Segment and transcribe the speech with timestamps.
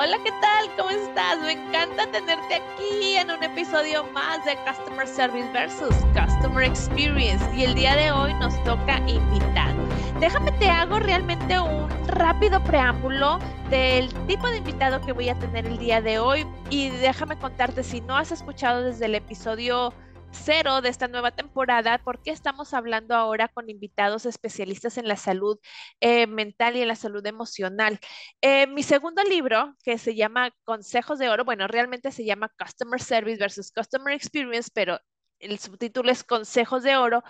[0.00, 0.70] Hola, ¿qué tal?
[0.76, 1.40] ¿Cómo estás?
[1.40, 7.44] Me encanta tenerte aquí en un episodio más de Customer Service versus Customer Experience.
[7.52, 9.76] Y el día de hoy nos toca invitado.
[10.20, 15.66] Déjame te hago realmente un rápido preámbulo del tipo de invitado que voy a tener
[15.66, 16.46] el día de hoy.
[16.70, 19.92] Y déjame contarte, si no has escuchado desde el episodio
[20.32, 25.58] cero de esta nueva temporada, porque estamos hablando ahora con invitados especialistas en la salud
[26.00, 27.98] eh, mental y en la salud emocional.
[28.40, 33.00] Eh, mi segundo libro, que se llama Consejos de Oro, bueno, realmente se llama Customer
[33.00, 34.98] Service versus Customer Experience, pero
[35.40, 37.22] el subtítulo es Consejos de Oro,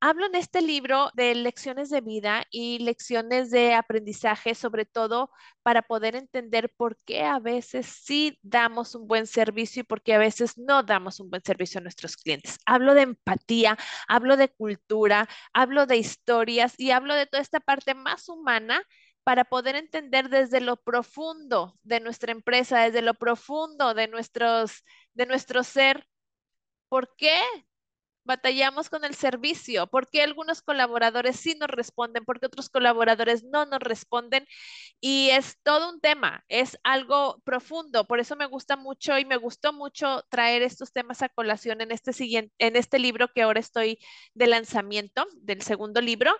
[0.00, 5.30] hablo en este libro de lecciones de vida y lecciones de aprendizaje, sobre todo
[5.62, 10.14] para poder entender por qué a veces sí damos un buen servicio y por qué
[10.14, 12.58] a veces no damos un buen servicio a nuestros clientes.
[12.66, 13.76] Hablo de empatía,
[14.08, 18.82] hablo de cultura, hablo de historias y hablo de toda esta parte más humana
[19.24, 25.26] para poder entender desde lo profundo de nuestra empresa, desde lo profundo de nuestros de
[25.26, 26.06] nuestro ser
[26.96, 27.38] ¿Por qué
[28.24, 29.86] batallamos con el servicio?
[29.86, 32.24] ¿Por qué algunos colaboradores sí nos responden?
[32.24, 34.46] ¿Por qué otros colaboradores no nos responden?
[34.98, 38.06] Y es todo un tema, es algo profundo.
[38.06, 41.92] Por eso me gusta mucho y me gustó mucho traer estos temas a colación en
[41.92, 43.98] este siguiente, en este libro que ahora estoy
[44.32, 46.32] de lanzamiento, del segundo libro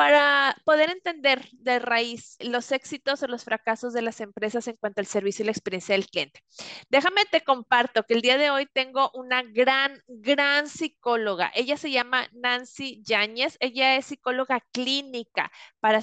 [0.00, 5.02] para poder entender de raíz los éxitos o los fracasos de las empresas en cuanto
[5.02, 6.40] al servicio y la experiencia del cliente.
[6.88, 11.52] Déjame te comparto que el día de hoy tengo una gran, gran psicóloga.
[11.54, 13.58] Ella se llama Nancy Yáñez.
[13.60, 16.00] Ella es psicóloga clínica para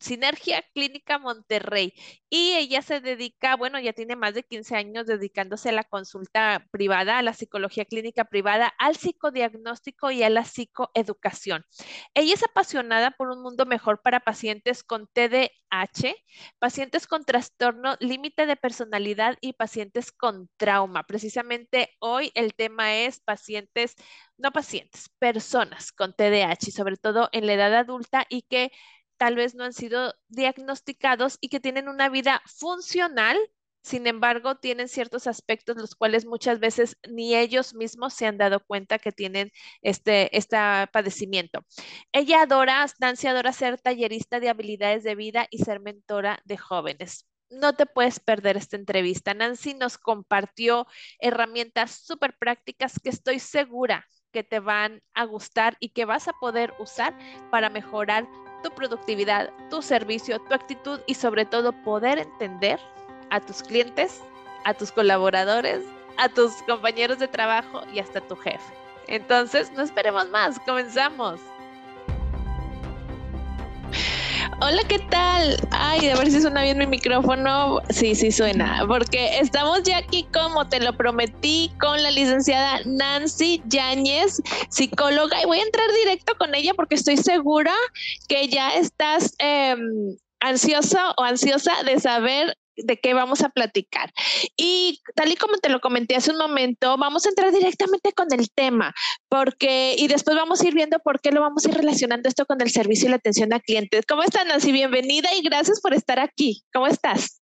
[0.00, 1.94] Sinergia Clínica Monterrey.
[2.28, 6.66] Y ella se dedica, bueno, ya tiene más de 15 años dedicándose a la consulta
[6.70, 11.64] privada, a la psicología clínica privada, al psicodiagnóstico y a la psicoeducación.
[12.14, 16.14] Ella es apasionada por un mundo mejor para pacientes con TDAH,
[16.58, 21.04] pacientes con trastorno límite de personalidad y pacientes con trauma.
[21.04, 23.96] Precisamente hoy el tema es pacientes,
[24.38, 28.72] no pacientes, personas con TDAH, sobre todo en la edad adulta y que
[29.20, 33.38] tal vez no han sido diagnosticados y que tienen una vida funcional,
[33.82, 38.64] sin embargo, tienen ciertos aspectos los cuales muchas veces ni ellos mismos se han dado
[38.64, 40.56] cuenta que tienen este, este
[40.90, 41.66] padecimiento.
[42.12, 47.26] Ella adora, Nancy adora ser tallerista de habilidades de vida y ser mentora de jóvenes.
[47.50, 49.34] No te puedes perder esta entrevista.
[49.34, 50.86] Nancy nos compartió
[51.18, 56.32] herramientas súper prácticas que estoy segura que te van a gustar y que vas a
[56.40, 57.18] poder usar
[57.50, 58.26] para mejorar
[58.62, 62.80] tu productividad, tu servicio, tu actitud y sobre todo poder entender
[63.30, 64.20] a tus clientes,
[64.64, 65.84] a tus colaboradores,
[66.18, 68.74] a tus compañeros de trabajo y hasta tu jefe.
[69.06, 71.40] Entonces, no esperemos más, comenzamos.
[74.58, 75.56] Hola, ¿qué tal?
[75.70, 77.80] Ay, a ver si suena bien mi micrófono.
[77.88, 83.62] Sí, sí suena, porque estamos ya aquí como te lo prometí con la licenciada Nancy
[83.66, 87.72] Yáñez, psicóloga, y voy a entrar directo con ella porque estoy segura
[88.28, 89.76] que ya estás eh,
[90.40, 94.12] ansiosa o ansiosa de saber de qué vamos a platicar.
[94.56, 98.28] Y tal y como te lo comenté hace un momento, vamos a entrar directamente con
[98.32, 98.94] el tema,
[99.28, 102.46] porque, y después vamos a ir viendo por qué lo vamos a ir relacionando esto
[102.46, 104.04] con el servicio y la atención a clientes.
[104.06, 104.72] ¿Cómo estás, Nancy?
[104.72, 106.62] Bienvenida y gracias por estar aquí.
[106.72, 107.39] ¿Cómo estás?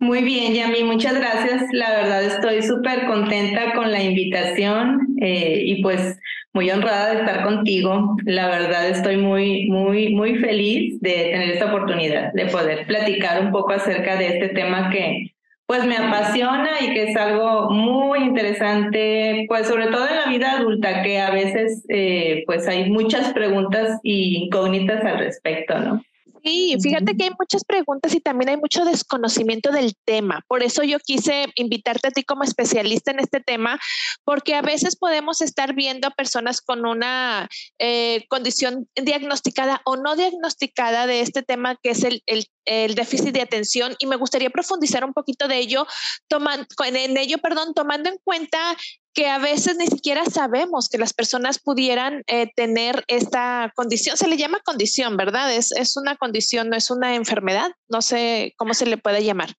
[0.00, 1.66] Muy bien, Yami, muchas gracias.
[1.72, 6.18] La verdad estoy súper contenta con la invitación eh, y pues
[6.54, 8.16] muy honrada de estar contigo.
[8.24, 13.52] La verdad estoy muy, muy, muy feliz de tener esta oportunidad de poder platicar un
[13.52, 15.32] poco acerca de este tema que
[15.66, 20.52] pues me apasiona y que es algo muy interesante, pues sobre todo en la vida
[20.52, 26.02] adulta, que a veces eh, pues hay muchas preguntas y incógnitas al respecto, ¿no?
[26.42, 30.42] Sí, fíjate que hay muchas preguntas y también hay mucho desconocimiento del tema.
[30.48, 33.78] Por eso yo quise invitarte a ti como especialista en este tema,
[34.24, 37.48] porque a veces podemos estar viendo a personas con una
[37.78, 43.42] eh, condición diagnosticada o no diagnosticada de este tema que es el, el, déficit de
[43.42, 45.86] atención y me gustaría profundizar un poquito de ello,
[46.28, 48.76] tomando, en ello, perdón, tomando en cuenta
[49.14, 54.16] que a veces ni siquiera sabemos que las personas pudieran eh, tener esta condición.
[54.16, 55.52] Se le llama condición, ¿verdad?
[55.52, 57.72] Es, es una condición, no es una enfermedad.
[57.88, 59.54] No sé cómo se le puede llamar.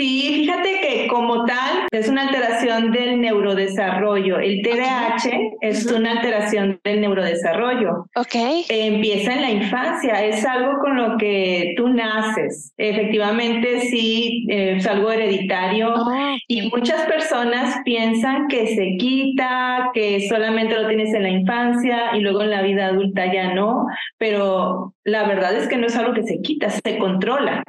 [0.00, 4.38] Sí, fíjate que como tal es una alteración del neurodesarrollo.
[4.38, 8.06] El TDAH es una alteración del neurodesarrollo.
[8.16, 8.34] Ok.
[8.70, 12.72] empieza en la infancia, es algo con lo que tú naces.
[12.78, 20.76] Efectivamente, sí, es algo hereditario ah, y muchas personas piensan que se quita, que solamente
[20.76, 23.84] lo tienes en la infancia y luego en la vida adulta ya no,
[24.16, 27.62] pero la verdad es que no es algo que se quita, se controla.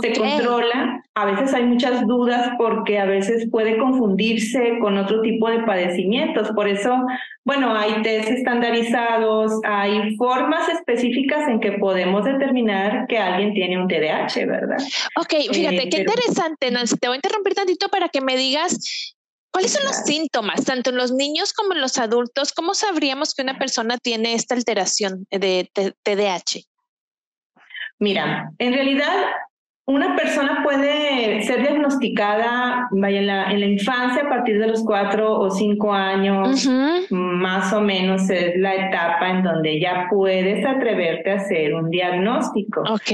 [0.00, 1.02] Se controla.
[1.14, 6.50] A veces hay muchas dudas porque a veces puede confundirse con otro tipo de padecimientos.
[6.52, 6.96] Por eso,
[7.44, 13.88] bueno, hay test estandarizados, hay formas específicas en que podemos determinar que alguien tiene un
[13.88, 14.78] TDAH, ¿verdad?
[15.16, 16.96] Ok, fíjate, eh, qué interesante, Nancy.
[16.96, 19.16] Te voy a interrumpir tantito para que me digas
[19.50, 22.52] ¿Cuáles son los síntomas, tanto en los niños como en los adultos?
[22.52, 25.70] ¿Cómo sabríamos que una persona tiene esta alteración de
[26.04, 26.64] TDAH?
[27.98, 29.26] Mira, en realidad
[29.88, 34.84] una persona puede ser diagnosticada vaya, en, la, en la infancia a partir de los
[34.84, 36.68] cuatro o cinco años,
[37.08, 42.82] más o menos es la etapa en donde ya puedes atreverte a hacer un diagnóstico.
[42.82, 43.10] Ok.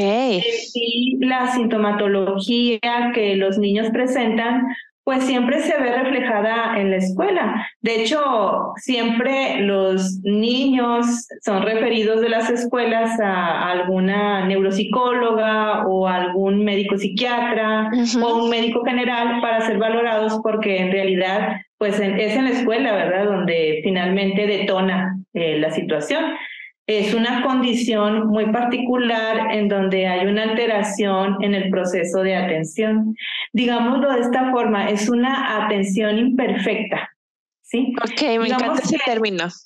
[0.75, 2.81] Y la sintomatología
[3.15, 4.67] que los niños presentan
[5.05, 7.69] pues siempre se ve reflejada en la escuela.
[7.83, 16.65] De hecho, siempre los niños son referidos de las escuelas a alguna neuropsicóloga o algún
[16.65, 17.91] médico psiquiatra
[18.23, 22.93] o un médico general para ser valorados porque en realidad pues es en la escuela,
[22.93, 23.27] ¿verdad?
[23.27, 26.25] Donde finalmente detona eh, la situación
[26.87, 33.15] es una condición muy particular en donde hay una alteración en el proceso de atención.
[33.53, 37.11] Digámoslo de esta forma, es una atención imperfecta.
[37.63, 37.95] ¿sí?
[38.03, 39.49] Ok, me encanta ese término.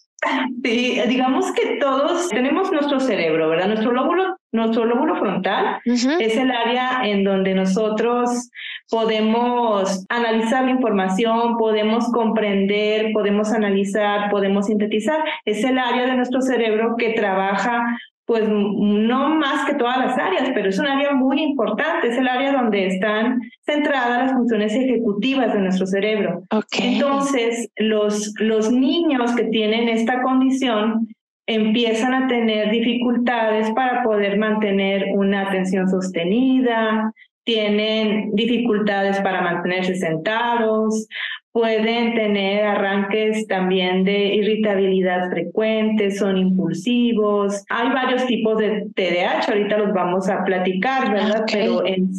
[0.64, 3.68] Sí, digamos que todos tenemos nuestro cerebro, ¿verdad?
[3.68, 8.50] Nuestro lóbulo, nuestro lóbulo frontal es el área en donde nosotros
[8.90, 15.22] podemos analizar la información, podemos comprender, podemos analizar, podemos sintetizar.
[15.44, 17.84] Es el área de nuestro cerebro que trabaja
[18.28, 22.28] pues no más que todas las áreas, pero es un área muy importante, es el
[22.28, 26.42] área donde están centradas las funciones ejecutivas de nuestro cerebro.
[26.78, 31.08] Entonces, los, los niños que tienen esta condición
[31.48, 37.12] empiezan a tener dificultades para poder mantener una atención sostenida,
[37.42, 41.08] tienen dificultades para mantenerse sentados,
[41.50, 47.64] pueden tener arranques también de irritabilidad frecuente, son impulsivos.
[47.70, 51.46] Hay varios tipos de TDAH, ahorita los vamos a platicar, ¿verdad?
[51.50, 52.10] Pero en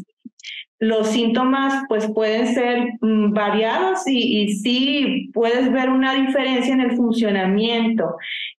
[0.79, 6.81] los síntomas pues pueden ser mm, variados y, y, sí puedes ver una diferencia en
[6.81, 8.15] el funcionamiento.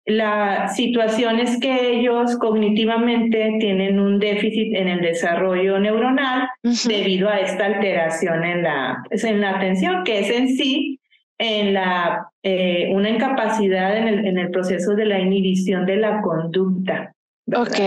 [0.06, 6.50] La situación es que ellos cognitivamente tienen un déficit en el desarrollo neuronal
[6.86, 11.00] debido a esta alteración en la, en la atención, que es en sí
[11.38, 16.22] en la, eh, una incapacidad en el, en el proceso de la inhibición de la
[16.22, 17.14] conducta.
[17.56, 17.80] Ok.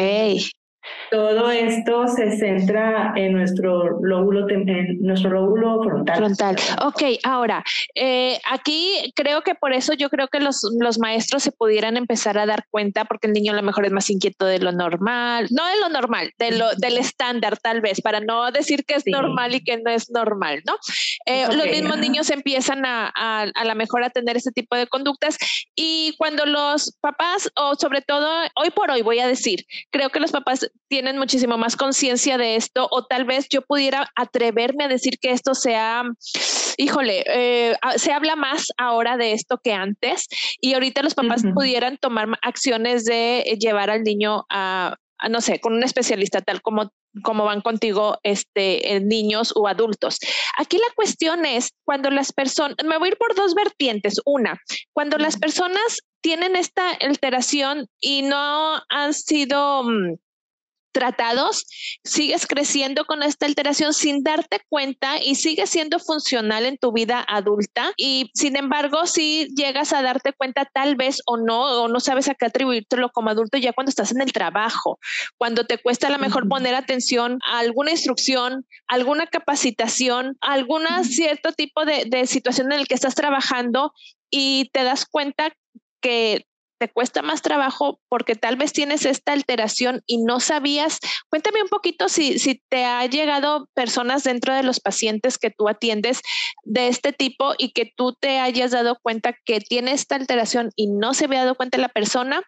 [1.11, 6.17] Todo esto se centra en nuestro lóbulo, en nuestro lóbulo frontal.
[6.17, 6.57] Frontal.
[6.85, 7.63] Ok, ahora,
[7.95, 12.39] eh, aquí creo que por eso yo creo que los, los maestros se pudieran empezar
[12.39, 15.49] a dar cuenta, porque el niño a lo mejor es más inquieto de lo normal,
[15.51, 19.05] no de lo normal, de lo, del estándar tal vez, para no decir que es
[19.07, 20.75] normal y que no es normal, ¿no?
[21.27, 24.87] Eh, los mismos niños empiezan a, a, a lo mejor a tener ese tipo de
[24.87, 25.37] conductas
[25.75, 30.21] y cuando los papás, o sobre todo hoy por hoy voy a decir, creo que
[30.21, 34.89] los papás tienen muchísimo más conciencia de esto o tal vez yo pudiera atreverme a
[34.89, 36.05] decir que esto sea,
[36.77, 40.29] híjole, eh, se habla más ahora de esto que antes
[40.61, 44.97] y ahorita los papás pudieran tomar acciones de llevar al niño a,
[45.31, 46.91] no sé, con un especialista tal como
[47.23, 50.19] como van contigo este, niños o adultos.
[50.57, 54.21] Aquí la cuestión es cuando las personas, me voy a ir por dos vertientes.
[54.25, 54.59] Una,
[54.95, 60.17] cuando las personas tienen esta alteración y no han sido mm,
[60.93, 61.67] tratados,
[62.05, 67.25] sigues creciendo con esta alteración sin darte cuenta y sigues siendo funcional en tu vida
[67.27, 72.01] adulta y sin embargo si llegas a darte cuenta tal vez o no o no
[72.01, 74.99] sabes a qué atribuírtelo como adulto ya cuando estás en el trabajo,
[75.37, 81.53] cuando te cuesta a lo mejor poner atención a alguna instrucción, alguna capacitación, algún cierto
[81.53, 83.93] tipo de, de situación en el que estás trabajando
[84.31, 85.53] y te das cuenta
[86.01, 86.47] que
[86.83, 90.99] te cuesta más trabajo porque tal vez tienes esta alteración y no sabías.
[91.31, 95.69] Cuéntame un poquito si, si te ha llegado personas dentro de los pacientes que tú
[95.69, 96.23] atiendes
[96.65, 100.89] de este tipo y que tú te hayas dado cuenta que tiene esta alteración y
[100.89, 102.43] no se había dado cuenta la persona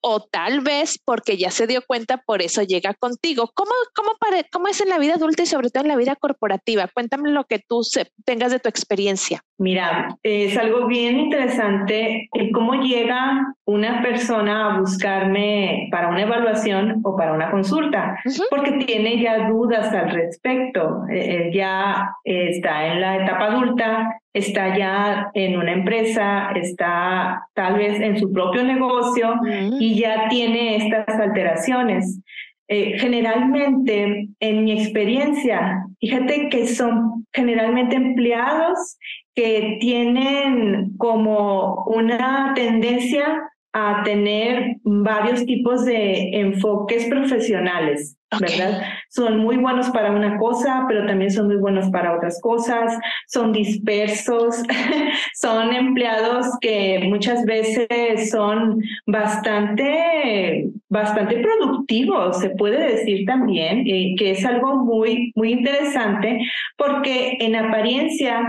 [0.00, 3.50] o tal vez porque ya se dio cuenta, por eso llega contigo.
[3.54, 4.10] ¿Cómo, cómo,
[4.52, 6.88] cómo es en la vida adulta y sobre todo en la vida corporativa?
[6.92, 7.82] Cuéntame lo que tú
[8.24, 9.42] tengas de tu experiencia.
[9.58, 17.00] Mira, es algo bien interesante el cómo llega una persona a buscarme para una evaluación
[17.04, 18.18] o para una consulta,
[18.50, 21.02] porque tiene ya dudas al respecto.
[21.10, 28.00] Eh, ya está en la etapa adulta, está ya en una empresa, está tal vez
[28.00, 29.34] en su propio negocio
[29.78, 32.20] y ya tiene estas alteraciones.
[32.68, 38.96] Eh, generalmente, en mi experiencia, fíjate que son generalmente empleados
[39.34, 48.82] que tienen como una tendencia a tener varios tipos de enfoques profesionales, ¿verdad?
[49.08, 52.96] Son muy buenos para una cosa, pero también son muy buenos para otras cosas,
[53.26, 54.62] son dispersos,
[55.34, 64.32] son empleados que muchas veces son bastante, bastante productivos, se puede decir también, eh, que
[64.32, 66.40] es algo muy, muy interesante,
[66.76, 68.42] porque en apariencia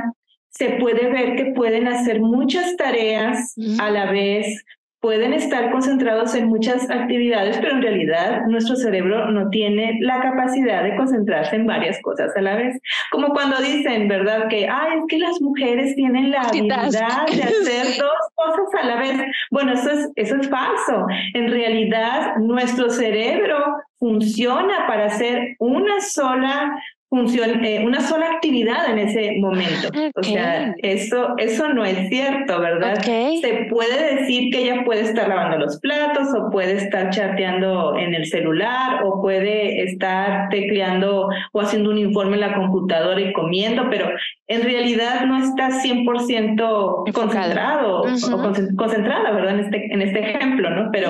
[0.49, 4.63] se puede ver que pueden hacer muchas tareas a la vez,
[5.01, 10.83] pueden estar concentrados en muchas actividades, pero en realidad nuestro cerebro no tiene la capacidad
[10.83, 12.79] de concentrarse en varias cosas a la vez.
[13.11, 14.47] Como cuando dicen, ¿verdad?
[14.47, 18.95] Que, ay, es que las mujeres tienen la habilidad de hacer dos cosas a la
[18.97, 19.21] vez.
[19.49, 21.07] Bueno, eso es, eso es falso.
[21.33, 23.57] En realidad, nuestro cerebro
[24.01, 26.79] funciona para hacer una sola
[27.11, 29.89] función, eh, una sola actividad en ese momento.
[30.15, 33.03] O sea, eso, eso no es cierto, ¿verdad?
[33.03, 38.15] Se puede decir que ella puede estar lavando los platos o puede estar chateando en
[38.15, 43.89] el celular o puede estar tecleando o haciendo un informe en la computadora y comiendo,
[43.89, 44.09] pero
[44.47, 49.55] en realidad no está 100% concentrado o concentrada, ¿verdad?
[49.55, 50.89] En este, en este ejemplo, ¿no?
[50.93, 51.09] Pero,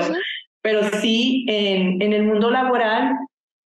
[0.63, 3.17] pero sí en, en el mundo laboral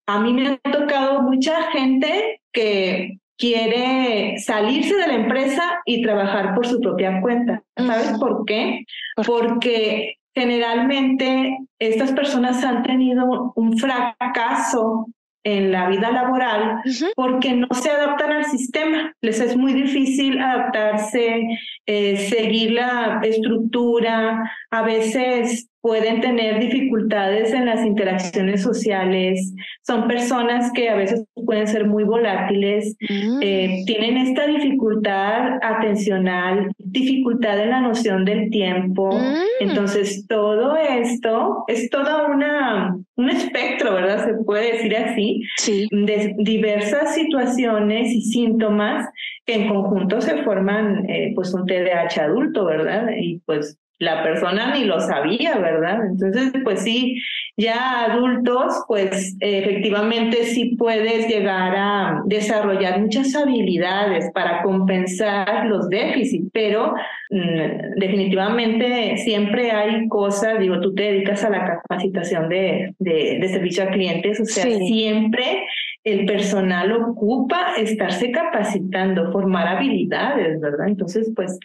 [0.07, 6.55] a mí me ha tocado mucha gente que quiere salirse de la empresa y trabajar
[6.55, 7.63] por su propia cuenta.
[7.75, 8.85] ¿Sabes por qué?
[9.25, 15.07] Porque generalmente estas personas han tenido un fracaso
[15.45, 16.81] en la vida laboral
[17.15, 19.13] porque no se adaptan al sistema.
[19.21, 21.47] Les es muy difícil adaptarse,
[21.85, 24.51] eh, seguir la estructura.
[24.71, 29.53] A veces pueden tener dificultades en las interacciones sociales,
[29.85, 32.97] son personas que a veces pueden ser muy volátiles,
[33.41, 33.85] eh, mm.
[33.85, 39.11] tienen esta dificultad atencional, dificultad en la noción del tiempo.
[39.11, 39.43] Mm.
[39.59, 44.25] Entonces, todo esto es toda una, un espectro, ¿verdad?
[44.25, 49.07] Se puede decir así, de diversas situaciones y síntomas
[49.45, 53.09] que en conjunto se forman eh, pues un TDAH adulto, ¿verdad?
[53.15, 56.05] Y pues la persona ni lo sabía, ¿verdad?
[56.05, 57.21] Entonces, pues sí,
[57.55, 66.49] ya adultos, pues efectivamente sí puedes llegar a desarrollar muchas habilidades para compensar los déficits,
[66.51, 66.93] pero
[67.29, 73.83] mm, definitivamente siempre hay cosas, digo, tú te dedicas a la capacitación de, de, servicio
[73.85, 75.63] a clientes, o sea, siempre
[76.03, 80.89] el personal ocupa estarse capacitando, formar habilidades, ¿verdad?
[80.89, 81.57] Entonces, pues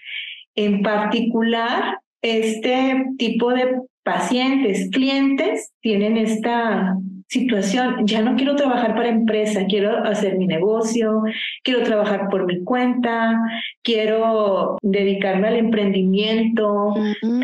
[0.54, 6.96] en particular, este tipo de pacientes, clientes, tienen esta
[7.30, 11.22] situación, ya no quiero trabajar para empresa, quiero hacer mi negocio,
[11.62, 13.38] quiero trabajar por mi cuenta,
[13.84, 16.92] quiero dedicarme al emprendimiento,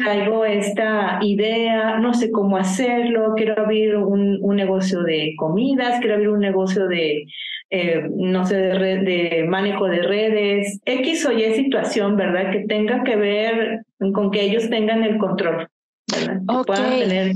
[0.02, 6.14] traigo esta idea, no sé cómo hacerlo, quiero abrir un, un negocio de comidas, quiero
[6.14, 7.25] abrir un negocio de
[7.70, 12.52] eh, no sé, de, manejo de redes, X o Y situación, ¿verdad?
[12.52, 13.82] Que tenga que ver
[14.12, 15.68] con que ellos tengan el control,
[16.06, 16.40] ¿verdad?
[16.64, 17.32] tener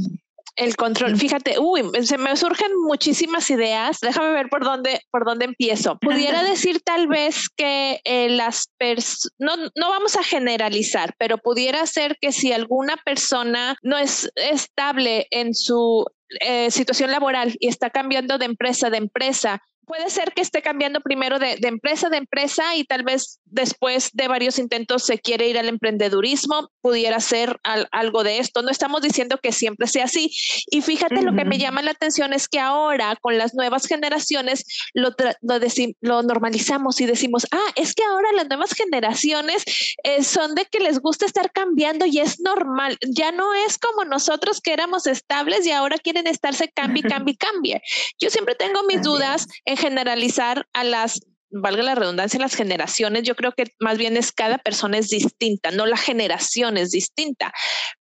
[0.56, 1.16] el control.
[1.16, 3.98] Fíjate, uy, se me surgen muchísimas ideas.
[4.00, 5.98] Déjame ver por dónde, por dónde empiezo.
[5.98, 11.86] Pudiera decir tal vez que eh, las personas, no, no vamos a generalizar, pero pudiera
[11.86, 16.04] ser que si alguna persona no es estable en su
[16.40, 21.00] eh, situación laboral y está cambiando de empresa de empresa puede ser que esté cambiando
[21.00, 25.58] primero de, empresa de empresa y tal vez después de varios intentos se quiere ir
[25.58, 27.58] al emprendedurismo, pudiera ser
[27.90, 28.62] algo de esto.
[28.62, 30.30] No estamos diciendo que siempre sea así.
[30.70, 34.64] Y fíjate, lo que me llama la atención es que ahora con las nuevas generaciones
[34.94, 39.64] lo, lo, normalizamos y decimos, ah, es que ahora las nuevas generaciones
[40.04, 42.96] eh, son de que les gusta estar cambiando y es normal.
[43.08, 47.82] Ya no es como nosotros que éramos estables y ahora quieren estarse cambie, cambie, cambie.
[48.20, 51.20] Yo siempre tengo mis dudas en generalizar a las,
[51.50, 55.70] valga la redundancia, las generaciones, yo creo que más bien es cada persona es distinta,
[55.70, 57.52] no la generación es distinta,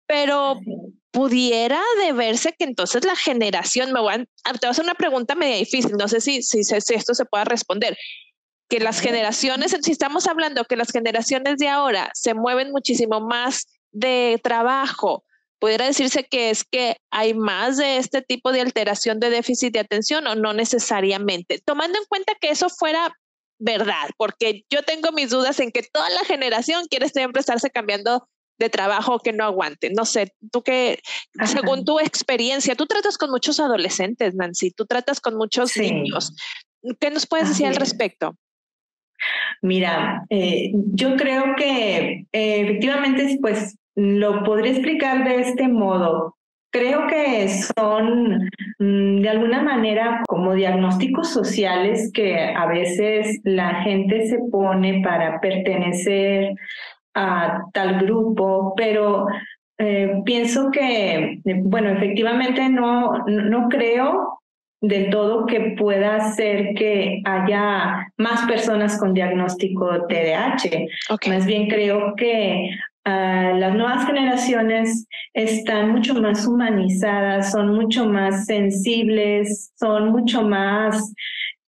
[0.06, 0.60] pero
[1.12, 4.26] pudiera deberse que entonces la generación, me voy a, te
[4.62, 7.46] voy a hacer una pregunta media difícil, no sé si, si, si esto se pueda
[7.46, 7.98] responder
[8.70, 13.68] que las generaciones, si estamos hablando que las generaciones de ahora se mueven muchísimo más
[13.92, 15.24] de trabajo,
[15.60, 19.80] pudiera decirse que es que hay más de este tipo de alteración de déficit de
[19.80, 21.60] atención o no necesariamente.
[21.66, 23.14] Tomando en cuenta que eso fuera
[23.60, 28.28] verdad, porque yo tengo mis dudas en que toda la generación quiere siempre estarse cambiando
[28.58, 29.90] de trabajo que no aguante.
[29.90, 31.00] No sé, tú que,
[31.46, 36.36] según tu experiencia, tú tratas con muchos adolescentes, Nancy, tú tratas con muchos niños.
[37.00, 38.36] ¿Qué nos puedes decir al respecto?
[39.62, 46.36] Mira, eh, yo creo que eh, efectivamente, pues lo podría explicar de este modo.
[46.72, 54.28] Creo que son mm, de alguna manera como diagnósticos sociales que a veces la gente
[54.28, 56.54] se pone para pertenecer
[57.14, 59.26] a tal grupo, pero
[59.78, 64.40] eh, pienso que, bueno, efectivamente no, no creo
[64.82, 70.88] del todo que pueda hacer que haya más personas con diagnóstico TDAH.
[71.28, 72.70] Más bien creo que
[73.06, 81.14] ah, las nuevas generaciones están mucho más humanizadas, son mucho más sensibles, son mucho más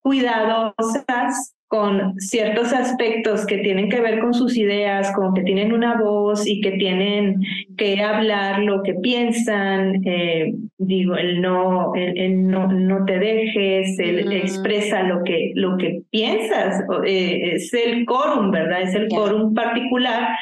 [0.02, 6.00] cuidadosas con ciertos aspectos que tienen que ver con sus ideas, como que tienen una
[6.00, 7.42] voz y que tienen
[7.76, 14.32] que hablar lo que piensan, eh, digo, el no, el, no, no te dejes, el
[14.32, 18.82] expresa lo que, lo que piensas, eh, es el quórum, ¿verdad?
[18.82, 20.38] Es el quórum particular.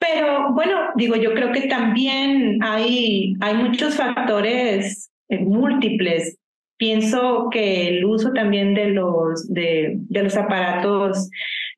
[0.00, 6.36] Pero bueno, digo, yo creo que también hay, hay muchos factores eh, múltiples.
[6.78, 11.28] Pienso que el uso también de los, de, de los aparatos,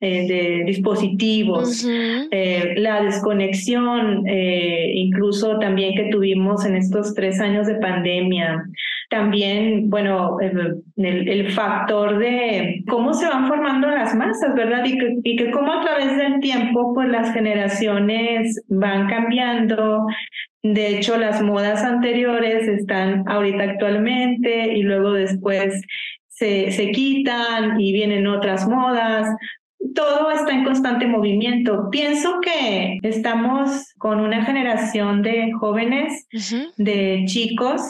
[0.05, 7.67] eh, de dispositivos, eh, la desconexión, eh, incluso también que tuvimos en estos tres años
[7.67, 8.65] de pandemia,
[9.13, 14.83] también, bueno, el, el, factor de cómo se van formando las masas, ¿verdad?
[14.85, 20.07] Y que, y que cómo a través del tiempo, pues las generaciones van cambiando.
[20.63, 25.79] De hecho, las modas anteriores están ahorita actualmente y luego después
[26.27, 29.27] se, se quitan y vienen otras modas
[29.93, 31.89] todo está en constante movimiento.
[31.91, 36.25] Pienso que estamos con una generación de jóvenes,
[36.77, 37.81] de chicos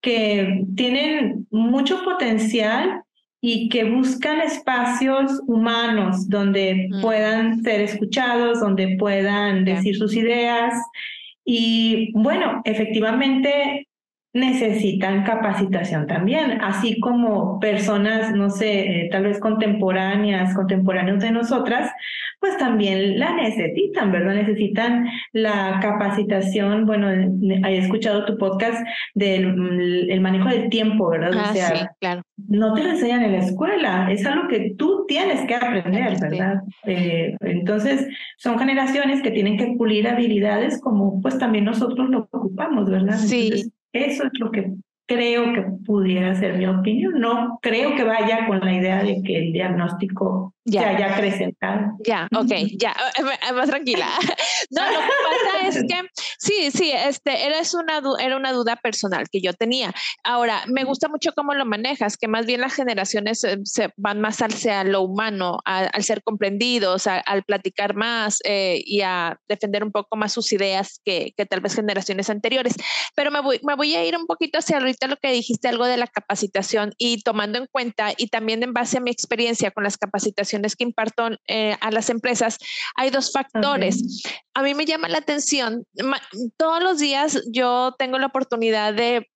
[0.00, 3.02] que tienen mucho potencial
[3.40, 10.74] y que buscan espacios humanos donde puedan ser escuchados, donde puedan decir sus ideas.
[11.44, 13.86] Y bueno, efectivamente
[14.36, 21.90] necesitan capacitación también, así como personas, no sé, eh, tal vez contemporáneas, contemporáneos de nosotras,
[22.38, 24.34] pues también la necesitan, ¿verdad?
[24.34, 31.34] Necesitan la capacitación, bueno, he escuchado tu podcast del mm, el manejo del tiempo, ¿verdad?
[31.34, 32.22] o ah, sea, claro.
[32.48, 36.60] no te lo enseñan en la escuela, es algo que tú tienes que aprender, ¿verdad?
[36.84, 42.90] Eh, entonces, son generaciones que tienen que pulir habilidades como pues también nosotros lo ocupamos,
[42.90, 43.16] ¿verdad?
[43.16, 43.72] Sí.
[43.92, 44.72] Eso es lo que
[45.06, 47.20] creo que pudiera ser mi opinión.
[47.20, 50.82] No creo que vaya con la idea de que el diagnóstico ya.
[50.82, 51.80] se haya acrecentado.
[52.04, 54.08] Ya, ok, ya, eh, más tranquila.
[54.70, 56.02] No, lo que pasa es que
[56.38, 59.94] sí, sí, este, era una, era una duda personal que yo tenía.
[60.24, 64.20] Ahora, me gusta mucho cómo lo manejas, que más bien las generaciones eh, se, van
[64.20, 69.92] más hacia lo humano, al ser comprendidos, al platicar más eh, y a defender un
[69.92, 72.74] poco más sus ideas que, que, tal vez generaciones anteriores.
[73.14, 75.86] Pero me voy, me voy a ir un poquito hacia ahorita lo que dijiste, algo
[75.86, 79.84] de la capacitación y tomando en cuenta y también en base a mi experiencia con
[79.84, 82.58] las capacitaciones que imparto eh, a las empresas,
[82.94, 84.22] hay dos factores.
[84.54, 85.84] A mí me llama la atención,
[86.56, 89.28] todos los días yo tengo la oportunidad de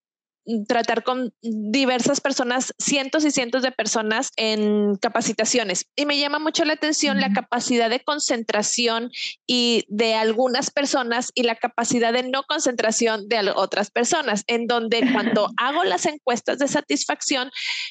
[0.66, 5.86] tratar con diversas personas, cientos y cientos de personas en capacitaciones.
[5.96, 9.10] Y me llama mucho la atención la capacidad de concentración
[9.46, 15.00] y de algunas personas y la capacidad de no concentración de otras personas, en donde
[15.12, 17.50] cuando hago las encuestas de satisfacción,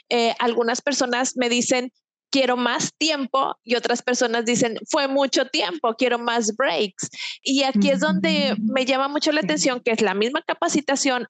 [0.10, 1.92] eh, algunas personas me dicen,
[2.32, 7.10] quiero más tiempo y otras personas dicen, fue mucho tiempo, quiero más breaks.
[7.44, 11.28] Y aquí es donde me llama mucho la atención que es la misma capacitación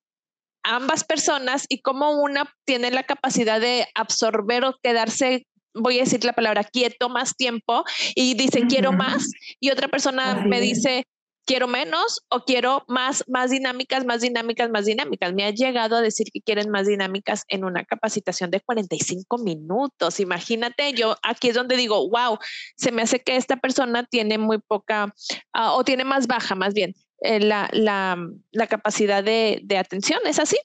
[0.64, 6.24] ambas personas y cómo una tiene la capacidad de absorber o quedarse voy a decir
[6.26, 7.84] la palabra quieto más tiempo
[8.16, 11.06] y dice quiero más y otra persona me dice
[11.50, 15.34] quiero menos o quiero más más dinámicas, más dinámicas, más dinámicas.
[15.34, 20.20] Me ha llegado a decir que quieren más dinámicas en una capacitación de 45 minutos.
[20.20, 22.38] Imagínate, yo aquí es donde digo, wow,
[22.78, 25.12] se me hace que esta persona tiene muy poca
[25.52, 28.16] ah, o tiene más baja, más bien, eh, la, la,
[28.52, 30.20] la, capacidad de, de atención.
[30.26, 30.58] ¿Es así?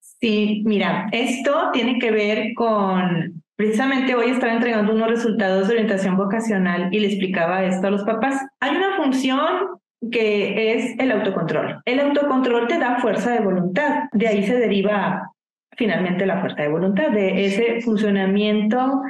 [0.00, 6.16] Sí, mira, esto tiene que ver con, precisamente hoy estaba entregando unos resultados de orientación
[6.16, 8.40] vocacional y le explicaba esto a los papás.
[8.60, 9.80] Hay una función
[10.12, 11.82] que es el autocontrol.
[11.84, 15.32] El autocontrol te da fuerza de voluntad, de ahí se deriva
[15.76, 19.02] finalmente la fuerza de voluntad, de ese funcionamiento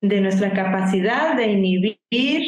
[0.00, 2.42] de nuestra capacidad de inhibir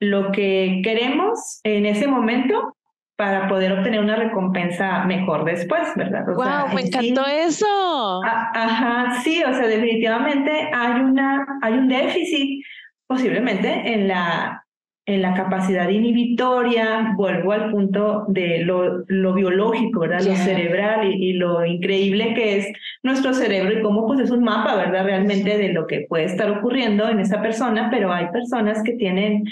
[0.00, 2.76] lo que queremos en ese momento
[3.20, 6.24] para poder obtener una recompensa mejor después, ¿verdad?
[6.24, 8.22] wow, me encantó eso.
[8.24, 12.64] ajá, sí, o sea, definitivamente hay una, hay un déficit
[13.06, 14.64] posiblemente en la
[15.04, 20.22] en la capacidad inhibitoria, vuelvo al punto de lo, lo biológico, ¿verdad?
[20.22, 24.76] Lo cerebral y, lo increíble que es nuestro cerebro y cómo pues es un mapa,
[24.76, 25.04] ¿verdad?
[25.04, 29.44] Realmente de lo que puede estar ocurriendo en esa persona, pero hay personas que tienen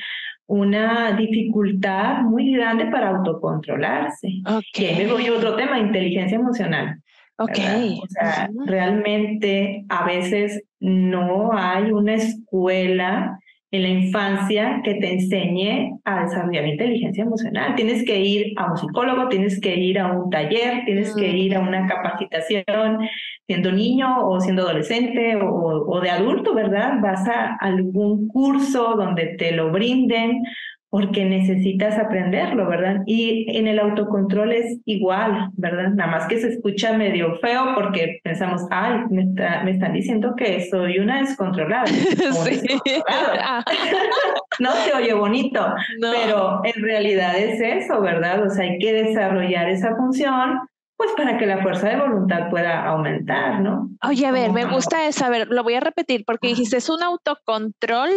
[0.48, 4.28] una dificultad muy grande para autocontrolarse.
[4.44, 5.08] Okay.
[5.08, 7.00] A otro tema, inteligencia emocional.
[7.36, 7.58] Ok.
[8.02, 13.38] O sea, realmente a veces no hay una escuela
[13.70, 17.74] en la infancia que te enseñe a desarrollar inteligencia emocional.
[17.74, 21.54] Tienes que ir a un psicólogo, tienes que ir a un taller, tienes que ir
[21.54, 22.98] a una capacitación
[23.46, 26.94] siendo niño o siendo adolescente o, o de adulto, ¿verdad?
[27.02, 30.42] Vas a algún curso donde te lo brinden
[30.90, 33.02] porque necesitas aprenderlo, ¿verdad?
[33.06, 35.90] Y en el autocontrol es igual, ¿verdad?
[35.90, 39.26] Nada más que se escucha medio feo porque pensamos, ay, me,
[39.64, 41.84] me están diciendo que soy una descontrolada.
[42.38, 42.60] Sí.
[44.60, 45.66] no se oye bonito,
[46.00, 48.46] pero en realidad es eso, ¿verdad?
[48.46, 50.60] O sea, hay que desarrollar esa función
[50.96, 53.88] pues para que la fuerza de voluntad pueda aumentar, ¿no?
[54.06, 56.88] Oye, a ver, me gusta eso, a ver, lo voy a repetir porque dijiste, es
[56.88, 58.10] un autocontrol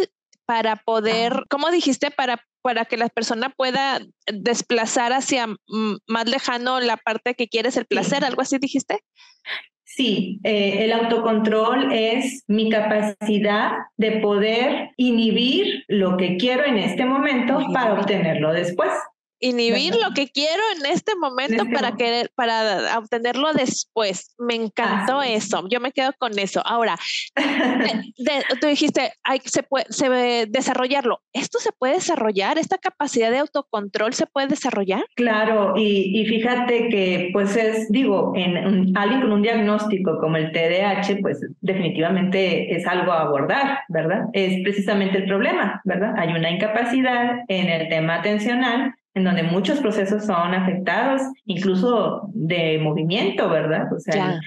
[0.46, 2.10] para poder, ¿cómo dijiste?
[2.10, 5.48] Para para que la persona pueda desplazar hacia
[6.06, 9.00] más lejano la parte que quieres, el placer, algo así dijiste.
[9.84, 17.04] Sí, eh, el autocontrol es mi capacidad de poder inhibir lo que quiero en este
[17.04, 18.90] momento para obtenerlo después
[19.42, 24.34] inhibir lo que quiero en este momento para querer, para obtenerlo después.
[24.38, 25.66] Me encantó eso.
[25.68, 26.62] Yo me quedo con eso.
[26.64, 26.96] Ahora,
[28.60, 30.08] tú dijiste, hay, se puede se,
[30.48, 31.20] desarrollarlo.
[31.32, 32.56] ¿Esto se puede desarrollar?
[32.56, 35.04] ¿Esta capacidad de autocontrol se puede desarrollar?
[35.16, 41.20] Claro, y, fíjate que, pues es, digo, en alguien con un diagnóstico como el TDAH,
[41.20, 44.26] pues definitivamente es algo a abordar, ¿verdad?
[44.32, 46.14] Es precisamente el problema, ¿verdad?
[46.16, 52.78] Hay una incapacidad en el tema atencional en donde muchos procesos son afectados, incluso de
[52.78, 53.92] movimiento, ¿verdad?
[53.92, 54.40] O sea,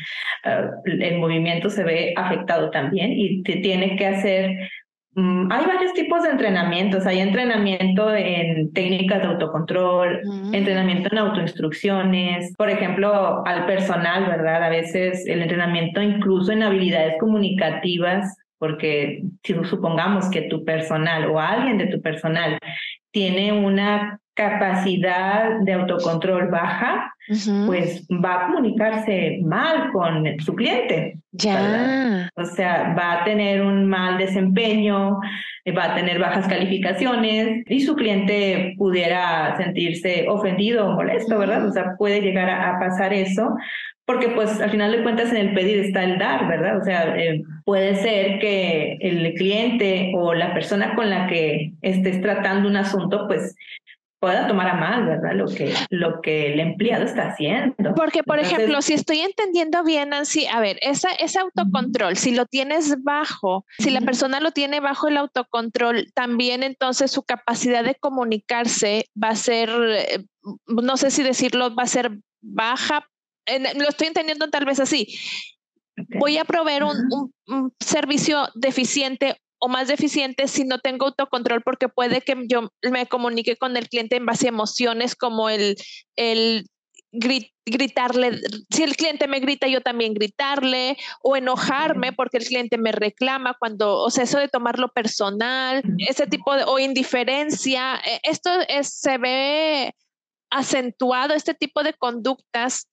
[0.86, 4.70] el, movimiento se ve afectado también y te tiene que hacer...
[5.14, 7.06] Mm, hay varios tipos de entrenamientos.
[7.06, 10.56] Hay entrenamiento en técnicas de autocontrol, mm.
[10.56, 14.64] entrenamiento en autoinstrucciones, por ejemplo, al personal, ¿verdad?
[14.64, 21.40] A veces el entrenamiento incluso en habilidades comunicativas porque si supongamos que tu personal o
[21.40, 22.58] alguien de tu personal
[23.16, 27.14] tiene una capacidad de autocontrol baja,
[27.66, 31.18] pues va a comunicarse mal con su cliente.
[31.32, 32.30] Ya.
[32.36, 35.22] O sea, va a tener un mal desempeño,
[35.78, 41.66] va a tener bajas calificaciones y su cliente pudiera sentirse ofendido o molesto, ¿verdad?
[41.66, 43.56] O sea, puede llegar a, pasar eso
[44.06, 46.78] porque pues al final de cuentas en el pedir está el dar, ¿verdad?
[46.80, 52.22] O sea, eh, puede ser que el cliente o la persona con la que estés
[52.22, 53.56] tratando un asunto, pues
[54.26, 55.34] pueda tomar a mal, ¿verdad?
[55.34, 57.94] Lo que, lo que el empleado está haciendo.
[57.96, 62.48] Porque, por ejemplo, si estoy entendiendo bien, Nancy, a ver, esa, ese autocontrol, si lo
[62.48, 67.96] tienes bajo, si la persona lo tiene bajo el autocontrol, también entonces su capacidad de
[67.96, 70.26] comunicarse va a ser, eh,
[70.66, 73.08] no sé si decirlo, va a ser baja.
[73.76, 75.18] Lo estoy entendiendo tal vez así.
[76.20, 81.90] Voy a proveer un, un servicio deficiente o más deficiente si no tengo autocontrol porque
[81.90, 85.76] puede que yo me comunique con el cliente en base a emociones como el,
[86.16, 86.66] el
[87.66, 92.92] gritarle, si el cliente me grita, yo también gritarle o enojarme porque el cliente me
[92.92, 98.50] reclama cuando, o sea, eso de tomarlo personal, ese tipo de, o indiferencia, e, esto
[98.68, 99.96] es, se ve
[100.52, 102.88] acentuado, este tipo de conductas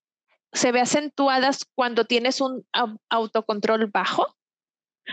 [0.52, 2.64] se ve acentuadas cuando tienes un
[3.10, 4.26] autocontrol bajo.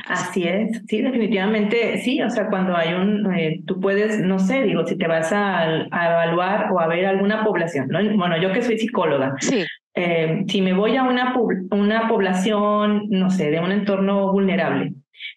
[0.05, 4.63] Así es, sí, definitivamente, sí, o sea, cuando hay un, eh, tú puedes, no sé,
[4.63, 7.99] digo, si te vas a, evaluar o a ver alguna población, ¿no?
[8.15, 9.65] Bueno, yo que soy psicóloga, sí.
[9.95, 11.33] Eh, si me voy a una,
[11.71, 14.93] una población, no sé, de un entorno vulnerable,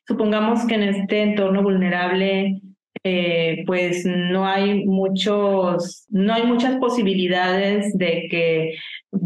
[0.06, 2.60] supongamos que en este entorno vulnerable
[3.04, 8.76] eh, pues no hay muchos, no hay muchas posibilidades de que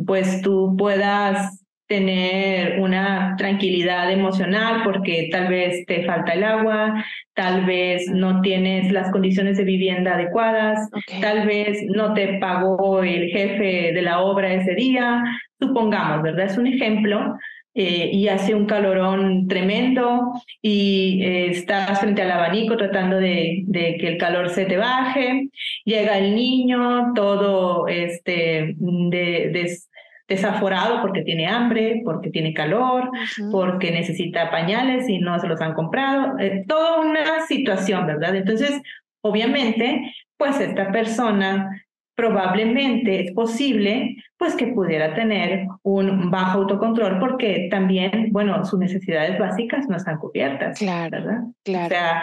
[0.06, 7.64] pues tú puedas tener una tranquilidad emocional porque tal vez te falta el agua, tal
[7.64, 13.92] vez no tienes las condiciones de vivienda adecuadas, tal vez no te pagó el jefe
[13.92, 15.22] de la obra ese día,
[15.60, 16.46] supongamos, ¿verdad?
[16.46, 17.36] Es un ejemplo.
[17.78, 23.98] Eh, y hace un calorón tremendo y eh, estás frente al abanico tratando de, de,
[23.98, 25.50] que el calor se te baje,
[25.84, 29.78] llega el niño todo este, de,
[30.26, 33.10] desaforado porque tiene hambre, porque tiene calor,
[33.52, 38.36] porque necesita pañales y no se los han comprado, eh, toda una situación, ¿verdad?
[38.36, 38.80] Entonces,
[39.20, 41.85] obviamente, pues esta persona
[42.16, 49.38] probablemente es posible pues que pudiera tener un bajo autocontrol porque también, bueno, sus necesidades
[49.38, 50.78] básicas no están cubiertas.
[50.78, 51.40] Claro, ¿verdad?
[51.62, 51.86] claro.
[51.86, 52.22] O sea,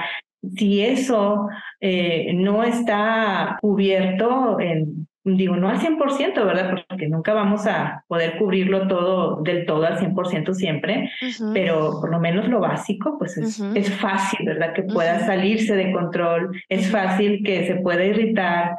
[0.55, 1.47] si eso
[1.79, 6.75] eh, no está cubierto en digo, no al 100%, ¿verdad?
[6.89, 11.11] Porque nunca vamos a poder cubrirlo todo del todo al 100% siempre,
[11.53, 14.73] pero por lo menos lo básico, pues es, es fácil, ¿verdad?
[14.73, 18.75] Que pueda salirse de control, es fácil que se pueda irritar.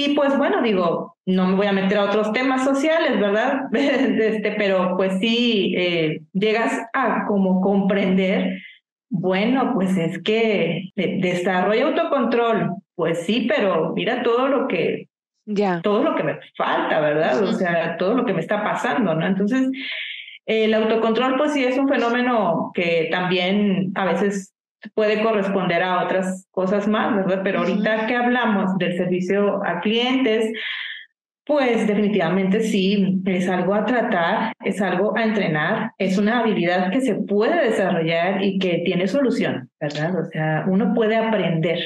[0.00, 3.64] Y pues bueno, digo, no me voy a meter a otros temas sociales, ¿verdad?
[3.74, 8.62] este, pero pues sí, eh, llegas a como comprender,
[9.10, 15.06] bueno, pues es que desarrolla autocontrol, pues sí, pero mira todo lo que
[15.82, 17.42] todo lo que me falta, ¿verdad?
[17.42, 19.26] O sea, todo lo que me está pasando, ¿no?
[19.26, 19.68] Entonces,
[20.46, 24.54] el autocontrol, pues sí es un fenómeno que también a veces
[24.94, 27.40] puede corresponder a otras cosas más, ¿verdad?
[27.44, 30.52] Pero ahorita que hablamos del servicio a clientes,
[31.44, 37.00] pues definitivamente sí, es algo a tratar, es algo a entrenar, es una habilidad que
[37.00, 40.20] se puede desarrollar y que tiene solución, ¿verdad?
[40.20, 41.80] O sea, uno puede aprender.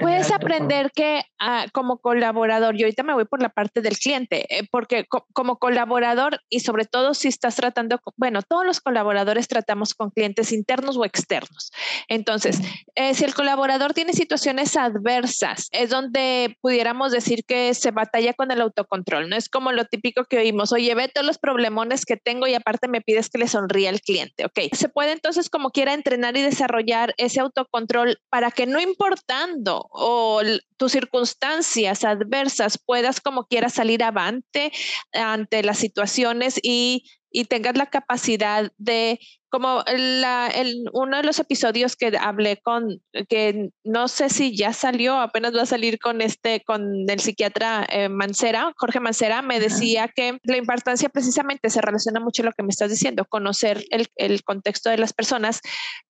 [0.00, 4.46] Puedes aprender que ah, como colaborador, y ahorita me voy por la parte del cliente,
[4.48, 9.92] eh, porque como colaborador y sobre todo si estás tratando, bueno, todos los colaboradores tratamos
[9.94, 11.72] con clientes internos o externos.
[12.08, 12.60] Entonces,
[12.94, 18.50] eh, si el colaborador tiene situaciones adversas, es donde pudiéramos decir que se batalla con
[18.50, 22.16] el autocontrol no es como lo típico que oímos, oye, ve todos los problemones que
[22.16, 24.58] tengo y aparte me pides que le sonríe al cliente, ¿ok?
[24.72, 30.40] Se puede entonces como quiera entrenar y desarrollar ese autocontrol para que no importando o
[30.76, 34.72] tus circunstancias adversas puedas como quiera salir avante
[35.12, 37.04] ante las situaciones y
[37.36, 39.20] y tengas la capacidad de,
[39.56, 44.74] como la, el, uno de los episodios que hablé con, que no sé si ya
[44.74, 49.58] salió, apenas va a salir con este, con el psiquiatra eh, Mancera, Jorge Mancera, me
[49.58, 53.82] decía que la importancia precisamente se relaciona mucho a lo que me estás diciendo, conocer
[53.88, 55.62] el, el contexto de las personas,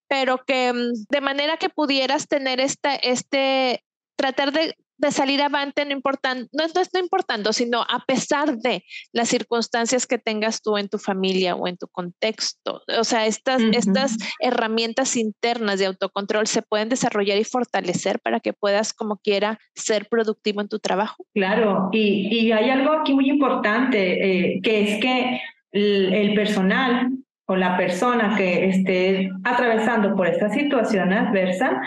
[0.08, 3.84] pero que mm, de manera que pudieras tener esta, este,
[4.16, 8.84] tratar de de salir avante no, importan, no, no, no importando, sino a pesar de
[9.12, 12.82] las circunstancias que tengas tú en tu familia o en tu contexto.
[12.98, 18.52] O sea, estas, estas herramientas internas de autocontrol se pueden desarrollar y fortalecer para que
[18.52, 21.26] puedas como quiera ser productivo en tu trabajo.
[21.34, 25.40] Claro, y, y hay algo aquí muy importante, eh, que es que
[25.72, 27.10] el, el personal
[27.46, 31.80] o la persona que esté atravesando por esta situación adversa,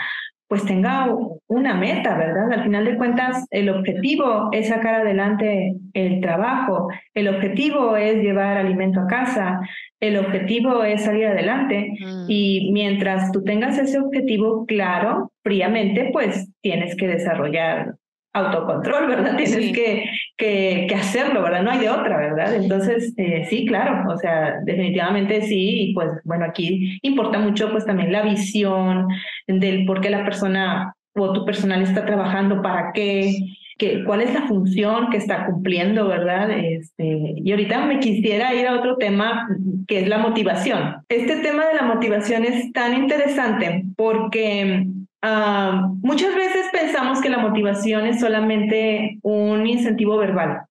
[0.50, 1.06] pues tenga
[1.46, 2.50] una meta, ¿verdad?
[2.50, 8.56] Al final de cuentas, el objetivo es sacar adelante el trabajo, el objetivo es llevar
[8.56, 9.60] alimento a casa,
[10.00, 12.24] el objetivo es salir adelante mm.
[12.26, 17.94] y mientras tú tengas ese objetivo claro, fríamente, pues tienes que desarrollar
[18.32, 19.36] autocontrol, ¿verdad?
[19.36, 20.04] Tienes que,
[20.36, 21.62] que, que, hacerlo, ¿verdad?
[21.62, 22.54] No hay de otra, ¿verdad?
[22.54, 27.84] Entonces, eh, sí, claro, o sea, definitivamente sí, y pues bueno, aquí importa mucho pues
[27.84, 29.08] también la visión
[29.46, 33.34] del por qué la persona o tu personal está trabajando, para qué,
[33.78, 36.50] que, cuál es la función que está cumpliendo, ¿verdad?
[36.50, 39.48] Este, y ahorita me quisiera ir a otro tema
[39.88, 40.96] que es la motivación.
[41.08, 44.86] Este tema de la motivación es tan interesante porque
[45.22, 50.62] Ah, muchas veces pensamos que la motivación es solamente un incentivo verbal.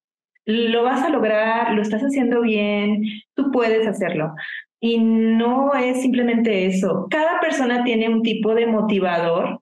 [0.46, 3.04] Lo vas a lograr, lo estás haciendo bien,
[3.36, 4.34] tú puedes hacerlo.
[4.80, 7.08] Y no es simplemente eso.
[7.10, 9.62] Cada persona tiene un tipo de motivador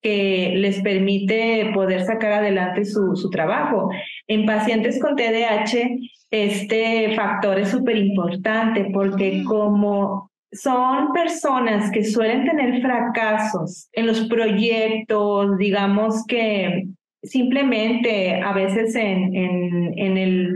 [0.00, 3.90] que les permite poder sacar adelante su, su trabajo.
[4.28, 5.98] En pacientes con TDAH,
[6.30, 14.26] este factor es súper importante porque como son personas que suelen tener fracasos en los
[14.28, 16.88] proyectos, digamos que
[17.22, 20.54] simplemente a veces en, en, el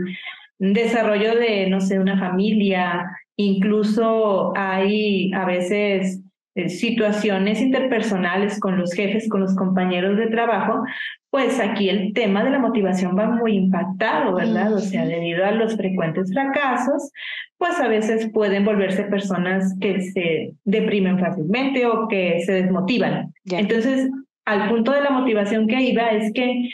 [0.59, 6.22] desarrollo de, no sé, una familia, incluso hay a veces
[6.67, 10.83] situaciones interpersonales con los jefes, con los compañeros de trabajo,
[11.29, 14.73] pues aquí el tema de la motivación va muy impactado, ¿verdad?
[14.73, 17.11] O sea, debido a los frecuentes fracasos,
[17.57, 23.33] pues a veces pueden volverse personas que se deprimen fácilmente o que se desmotivan.
[23.45, 24.11] Entonces,
[24.45, 26.69] al punto de la motivación que iba es que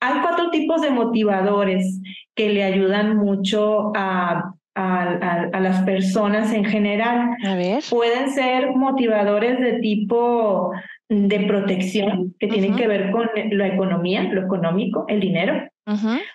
[0.00, 2.00] hay cuatro tipos de motivadores
[2.34, 7.30] que le ayudan mucho a a, a, las personas en general.
[7.44, 7.82] A ver.
[7.90, 10.70] Pueden ser motivadores de tipo
[11.08, 15.68] de protección que tienen que ver con la economía, lo económico, el dinero.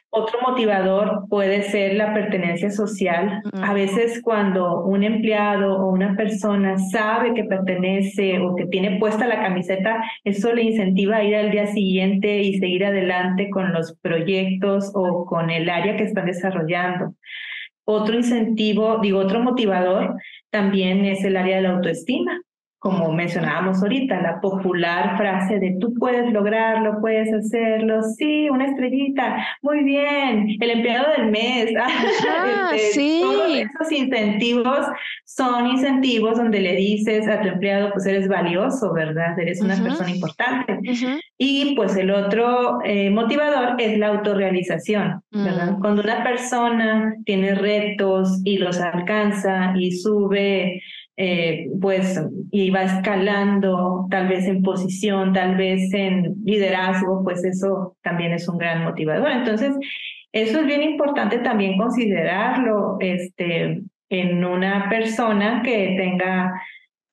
[0.10, 3.42] Otro motivador puede ser la pertenencia social.
[3.62, 9.28] A veces cuando un empleado o una persona sabe que pertenece o que tiene puesta
[9.28, 13.98] la camiseta, eso le incentiva a ir al día siguiente y seguir adelante con los
[14.02, 17.14] proyectos o con el área que están desarrollando.
[17.92, 20.16] Otro incentivo, digo, otro motivador
[20.50, 22.42] también es el área de la autoestima
[22.82, 29.38] como mencionábamos ahorita, la popular frase de tú puedes lograrlo, puedes hacerlo, sí, una estrellita,
[29.62, 31.72] muy bien, el empleado del mes.
[32.34, 33.20] Ah, este, sí.
[33.22, 34.80] Todos esos incentivos
[35.26, 39.38] son incentivos donde le dices a tu empleado, pues eres valioso, ¿verdad?
[39.38, 40.80] Eres una persona importante.
[41.38, 45.74] Y pues el otro eh, motivador es la autorrealización, ¿verdad?
[45.74, 45.82] Mm.
[45.82, 50.82] Cuando una persona tiene retos y los alcanza y sube
[51.24, 58.32] eh, pues va escalando tal vez en posición, tal vez en liderazgo, pues eso también
[58.32, 59.30] es un gran motivador.
[59.30, 59.76] Entonces,
[60.32, 66.60] eso es bien importante también considerarlo este, en una persona que tenga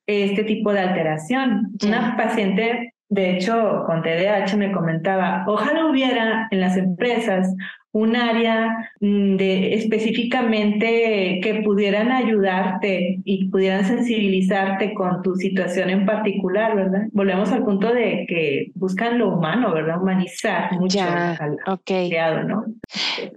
[0.07, 1.73] este tipo de alteración.
[1.87, 7.55] Una paciente, de hecho, con TDAH me comentaba, ojalá hubiera en las empresas
[7.93, 16.05] un área mm, de específicamente que pudieran ayudarte y pudieran sensibilizarte con tu situación en
[16.05, 17.03] particular, ¿verdad?
[17.13, 20.01] Volvemos al punto de que buscan lo humano, ¿verdad?
[20.01, 22.65] Humanizar mucho al creado, ¿no?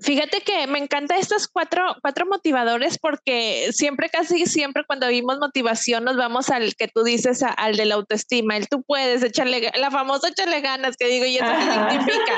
[0.01, 6.03] Fíjate que me encantan estos cuatro, cuatro motivadores porque siempre, casi siempre cuando vimos motivación
[6.03, 9.91] nos vamos al que tú dices, al de la autoestima, el tú puedes echarle, la
[9.91, 12.33] famosa echarle ganas que digo y eso se identifica.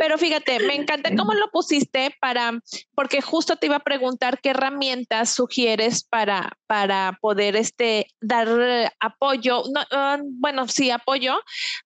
[0.00, 2.60] Pero fíjate, me encanta cómo lo pusiste para,
[2.94, 9.64] porque justo te iba a preguntar qué herramientas sugieres para, para poder este, dar apoyo,
[9.74, 11.34] no, ah, bueno, sí, apoyo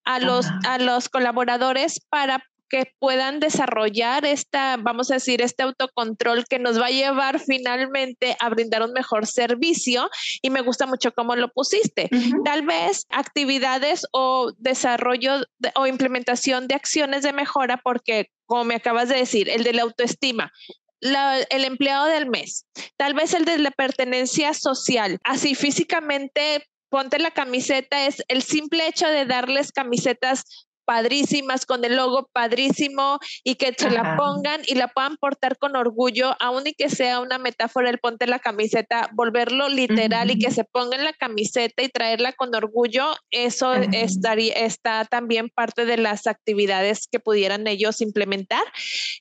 [0.05, 6.47] a los, a los colaboradores para que puedan desarrollar esta, vamos a decir, este autocontrol
[6.49, 10.09] que nos va a llevar finalmente a brindar un mejor servicio.
[10.41, 12.09] Y me gusta mucho cómo lo pusiste.
[12.47, 19.09] Tal vez actividades o desarrollo o implementación de acciones de mejora, porque como me acabas
[19.09, 20.53] de decir, el de la autoestima,
[21.01, 22.67] el empleado del mes,
[22.99, 28.87] tal vez el de la pertenencia social, así físicamente ponte la camiseta, es el simple
[28.87, 30.45] hecho de darles camisetas
[30.85, 35.77] padrísimas, con el logo padrísimo y que se la pongan y la puedan portar con
[35.77, 40.51] orgullo, aun y que sea una metáfora el ponte la camiseta, volverlo literal y que
[40.51, 46.27] se pongan la camiseta y traerla con orgullo, eso estaría, está también parte de las
[46.27, 48.63] actividades que pudieran ellos implementar.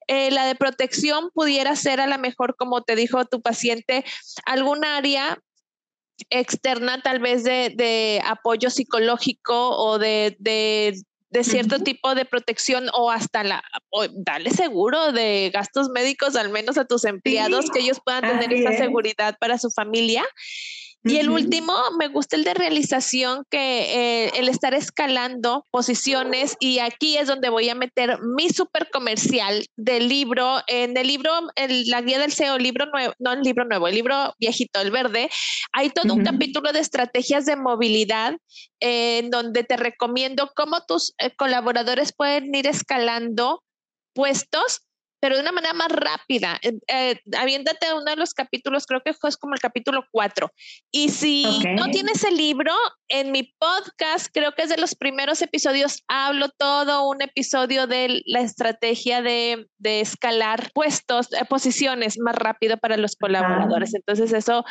[0.08, 4.04] Eh, la de protección pudiera ser a lo mejor, como te dijo tu paciente,
[4.46, 5.40] algún área
[6.30, 11.02] externa tal vez de, apoyo psicológico o de, de
[11.44, 16.78] cierto tipo de protección o hasta la, o dale seguro de gastos médicos al menos
[16.78, 20.24] a tus empleados, que ellos puedan tener esa seguridad para su familia.
[21.04, 26.78] Y el último, me gusta el de realización, que eh, el estar escalando posiciones y
[26.78, 31.90] aquí es donde voy a meter mi super comercial del libro, en el libro, en
[31.90, 35.30] la guía del SEO, libro nuevo, no el libro nuevo, el libro viejito, el verde,
[35.74, 38.36] hay todo un capítulo de estrategias de movilidad
[38.80, 43.64] eh, en donde te recomiendo cómo tus eh, colaboradores pueden ir escalando
[44.14, 44.82] puestos
[45.22, 46.60] pero de una manera más rápida.
[46.64, 47.20] Eh, eh,
[47.94, 50.52] uno de los capítulos, creo que es como el capítulo 4.
[50.92, 52.74] Y si no tienes el libro,
[53.08, 58.22] en mi podcast, creo que es de los primeros episodios, hablo todo un episodio de
[58.26, 63.94] la estrategia de, escalar puestos, eh, posiciones más rápido para los colaboradores.
[63.94, 64.66] Entonces, eso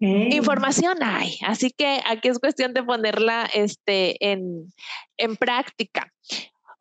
[0.00, 4.70] Información hay, así que aquí es cuestión de ponerla este, en,
[5.16, 6.12] en práctica.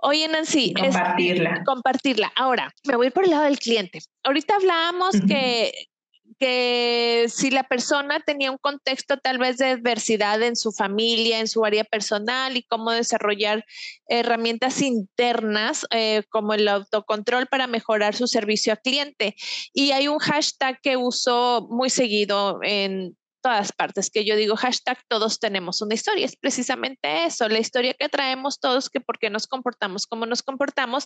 [0.06, 1.64] Oye, Nancy, compartirla.
[1.66, 2.34] compartirla.
[2.36, 4.00] Ahora, me voy por el lado del cliente.
[4.26, 5.72] Ahorita hablábamos que,
[6.40, 11.48] que si la persona tenía un contexto tal vez de adversidad en su familia, en
[11.48, 13.66] su área personal y cómo desarrollar
[14.08, 19.36] herramientas internas eh, como el autocontrol para mejorar su servicio al cliente.
[19.74, 24.98] Y hay un hashtag que uso muy seguido en todas partes, que yo digo hashtag
[25.08, 29.30] todos tenemos una historia, es precisamente eso, la historia que traemos todos, que por qué
[29.30, 31.06] nos comportamos como nos comportamos,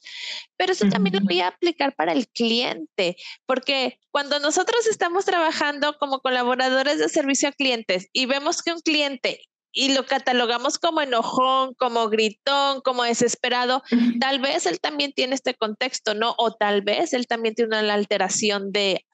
[0.56, 5.98] pero eso también lo voy a aplicar para el cliente, porque cuando nosotros estamos trabajando
[5.98, 9.42] como colaboradores de servicio a clientes y vemos que un cliente
[9.74, 13.84] y lo catalogamos como enojón, como gritón, como desesperado,
[14.20, 16.36] tal vez él también tiene este contexto, ¿no?
[16.38, 19.06] O tal vez él también tiene una alteración de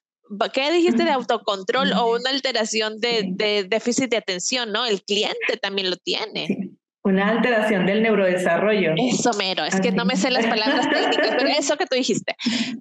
[0.53, 4.85] ¿qué dijiste de autocontrol o una alteración de, déficit de atención, no?
[4.85, 6.71] El cliente también lo tiene.
[7.03, 8.93] Una alteración del neurodesarrollo.
[8.95, 12.35] Eso mero, es que no me sé las palabras técnicas, pero eso que tú dijiste.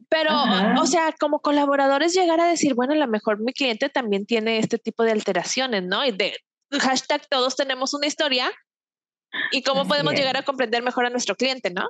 [0.09, 0.31] Pero,
[0.81, 4.59] o, sea, como colaboradores llegar a decir, bueno, a lo mejor mi cliente también tiene
[4.59, 6.05] este tipo de alteraciones, ¿no?
[6.05, 6.37] Y de
[6.71, 8.51] hashtag todos tenemos una historia
[9.51, 11.89] y cómo podemos llegar a comprender mejor a nuestro cliente, ¿no?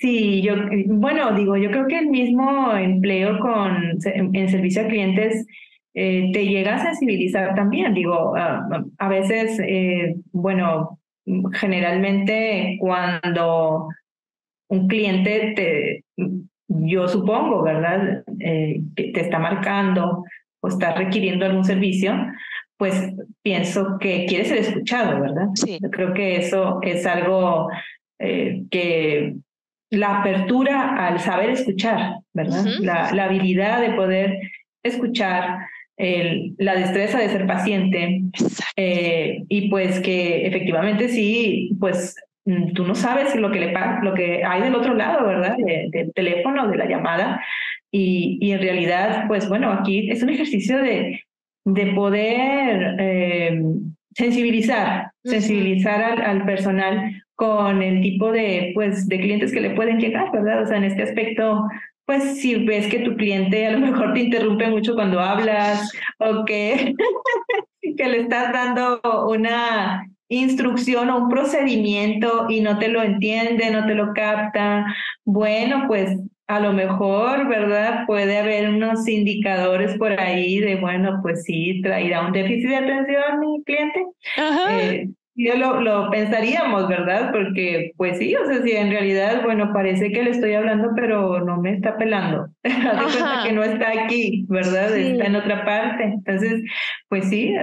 [0.00, 0.54] Sí, yo,
[0.86, 5.46] bueno, digo, yo creo que el mismo empleo con, en servicio a clientes
[5.92, 7.92] eh, te llega a sensibilizar también.
[7.92, 10.98] Digo, a veces, eh, bueno,
[11.52, 13.88] generalmente cuando
[14.68, 16.04] un cliente te,
[16.68, 18.24] yo supongo, ¿verdad?
[18.38, 20.24] Eh, que te está marcando
[20.60, 22.14] o está requiriendo algún servicio,
[22.78, 25.48] pues pienso que quiere ser escuchado, ¿verdad?
[25.56, 25.78] Sí.
[25.82, 27.68] Yo creo que eso es algo
[28.18, 29.34] que
[29.90, 32.64] la apertura al saber escuchar, ¿verdad?
[32.80, 34.38] la, la, habilidad de poder
[34.82, 35.58] escuchar,
[35.98, 38.22] la destreza de ser paciente
[38.76, 42.16] eh, y pues que efectivamente sí, pues
[42.46, 45.56] mm, tú no sabes lo que, le, lo que hay del otro lado, ¿verdad?
[45.58, 47.44] del teléfono, de la llamada.
[47.92, 51.20] Y, y, en realidad, pues bueno, aquí es un ejercicio de,
[51.64, 53.62] de poder eh,
[54.14, 59.98] sensibilizar, sensibilizar al, al, personal con el tipo de, pues, de clientes que le pueden
[59.98, 60.62] llegar, ¿verdad?
[60.62, 61.66] O sea, en este aspecto,
[62.04, 66.44] pues si ves que tu cliente a lo mejor te interrumpe mucho cuando hablas o
[66.44, 66.92] que,
[67.96, 73.86] que le estás dando una instrucción o un procedimiento y no te lo entiende, no
[73.86, 74.84] te lo capta,
[75.24, 78.04] bueno, pues a lo mejor, ¿verdad?
[78.06, 83.40] Puede haber unos indicadores por ahí de, bueno, pues sí, traerá un déficit de atención
[83.40, 84.04] mi cliente.
[84.36, 84.82] Ajá.
[84.82, 87.30] Eh, yo lo, lo, pensaríamos, ¿verdad?
[87.32, 91.44] Porque, pues sí, o sea, si en realidad, bueno, parece que le estoy hablando, pero
[91.44, 92.48] no me está pelando.
[92.62, 94.96] cuenta que no está aquí, ¿verdad?
[94.96, 96.04] Está en otra parte.
[96.04, 96.62] Entonces,
[97.08, 97.54] pues sí,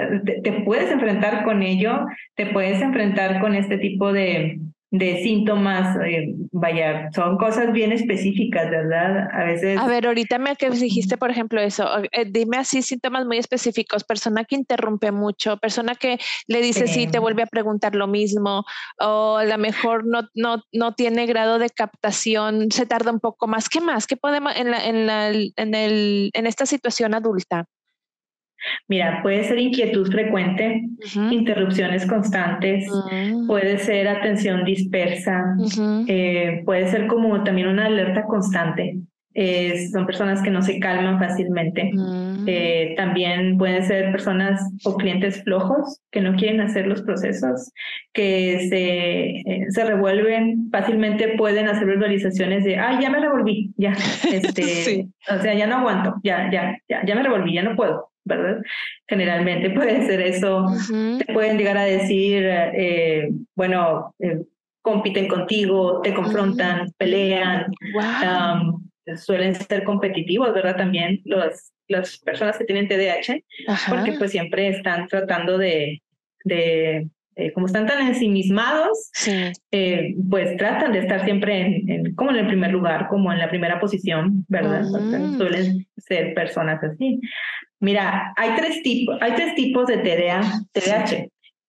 [0.43, 2.05] te, puedes enfrentar con ello,
[2.35, 4.59] te puedes enfrentar con este tipo de,
[4.89, 9.27] de síntomas, eh, vaya, son cosas bien específicas, ¿verdad?
[9.33, 9.77] A veces...
[9.77, 14.05] A ver, ahorita me que dijiste, por ejemplo, eso, eh, dime así síntomas muy específicos,
[14.05, 18.63] persona que interrumpe mucho, persona que le dice sí, te vuelve a preguntar lo mismo,
[18.99, 23.47] o a lo mejor no, no, no tiene grado de captación, se tarda un poco
[23.47, 23.67] más.
[23.67, 24.07] ¿Qué más?
[24.07, 27.65] ¿Qué podemos en, la, en, la, en, el, en esta situación adulta?
[28.87, 30.83] Mira, puede ser inquietud frecuente,
[31.31, 33.47] interrupciones constantes, mm.
[33.47, 35.55] puede ser atención dispersa,
[36.07, 38.97] eh, puede ser como también una alerta constante.
[39.91, 41.91] son personas que no se calman fácilmente.
[41.93, 42.27] Mm.
[42.49, 47.73] Eh, también pueden ser personas o clientes flojos que no quieren hacer los procesos,
[48.13, 53.91] que se, eh, se revuelven fácilmente, pueden hacer verbalizaciones de, ay, ya me revolví, ya,
[54.31, 58.09] este, o sea, ya no aguanto, ya, ya, ya, ya me revolví, ya no puedo.
[58.27, 58.61] ¿Verdad?
[59.07, 60.65] Generalmente puede ser eso.
[61.17, 64.39] Te pueden llegar a decir, eh, bueno, eh,
[64.81, 67.71] compiten contigo, te confrontan, pelean.
[69.15, 70.75] suelen ser competitivos, ¿verdad?
[70.75, 73.43] También los, las personas que tienen TDAH,
[73.89, 76.01] porque pues siempre están tratando de,
[76.43, 77.07] de
[77.39, 79.11] eh, como están tan ensimismados,
[80.29, 83.79] pues tratan de estar siempre en, como en el primer lugar, como en la primera
[83.79, 84.83] posición, ¿verdad?
[85.37, 87.21] suelen ser personas así.
[87.79, 91.27] Mira, hay tres tipos, hay tres tipos de TDA, TDAH.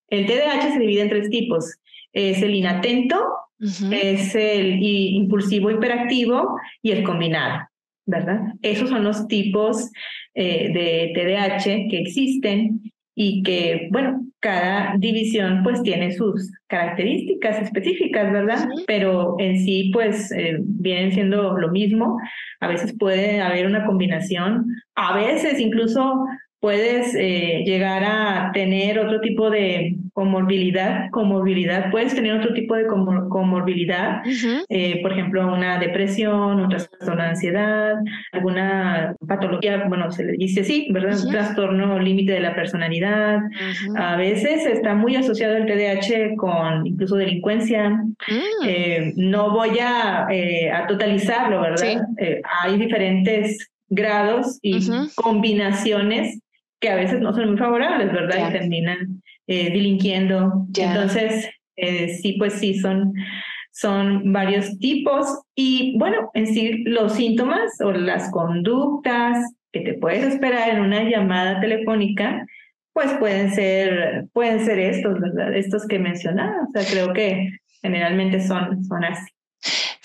[0.09, 1.77] El TDAH se divide en tres tipos.
[2.13, 3.19] Es el inatento,
[3.61, 7.69] es el impulsivo hiperactivo y el combinado,
[8.07, 8.41] ¿verdad?
[8.63, 9.91] Esos son los tipos
[10.35, 18.33] eh, de TDAH que existen y que, bueno, cada división pues tiene sus características específicas,
[18.33, 18.69] ¿verdad?
[18.87, 22.17] Pero en sí pues eh, vienen siendo lo mismo.
[22.61, 26.25] A veces puede haber una combinación, a veces incluso
[26.61, 32.89] puedes eh, llegar a tener otro tipo de comorbilidad, comorbilidad, puedes tener otro tipo de
[32.89, 34.21] comorbilidad,
[34.69, 37.95] eh, por ejemplo, una depresión, un trastorno de ansiedad,
[38.33, 41.17] alguna patología, bueno, se le dice así, ¿verdad?
[41.25, 43.39] Un trastorno límite de la personalidad.
[43.97, 47.89] A veces está muy asociado el TDAH con incluso delincuencia.
[47.91, 48.67] Mm.
[48.67, 52.03] Eh, no voy a, a totalizarlo, ¿verdad?
[52.65, 54.81] hay diferentes grados y
[55.15, 56.41] combinaciones
[56.81, 58.49] que a veces no son muy favorables, ¿verdad?
[58.49, 60.67] Y terminan eh, delinquiendo.
[60.77, 63.15] Entonces, eh, sí, pues sí, son,
[63.73, 65.27] son varios tipos.
[65.55, 69.39] Y bueno, en sí, los síntomas o las conductas
[69.73, 72.47] que te puedes esperar en una llamada telefónica,
[72.93, 75.55] pues pueden ser, pueden ser estos, ¿verdad?
[75.57, 76.67] Estos que mencionaba.
[76.69, 77.49] O sea, creo que
[77.81, 79.33] generalmente son, son así.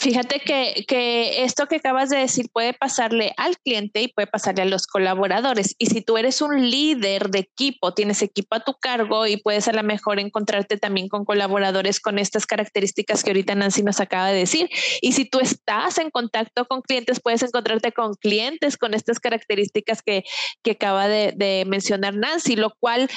[0.03, 4.63] Fíjate que, que, esto que acabas de decir puede pasarle al cliente y puede pasarle
[4.63, 5.75] a los colaboradores.
[5.77, 9.69] Y si tú eres un líder de equipo, tienes equipo a tu cargo y puedes
[9.69, 14.27] a lo mejor encontrarte también con colaboradores con estas características que ahorita Nancy nos acaba
[14.27, 14.69] de decir.
[15.01, 20.01] Y si tú estás en contacto con clientes, puedes encontrarte con clientes con estas características
[20.01, 20.25] que,
[20.63, 23.09] que acaba de, de mencionar Nancy, lo cual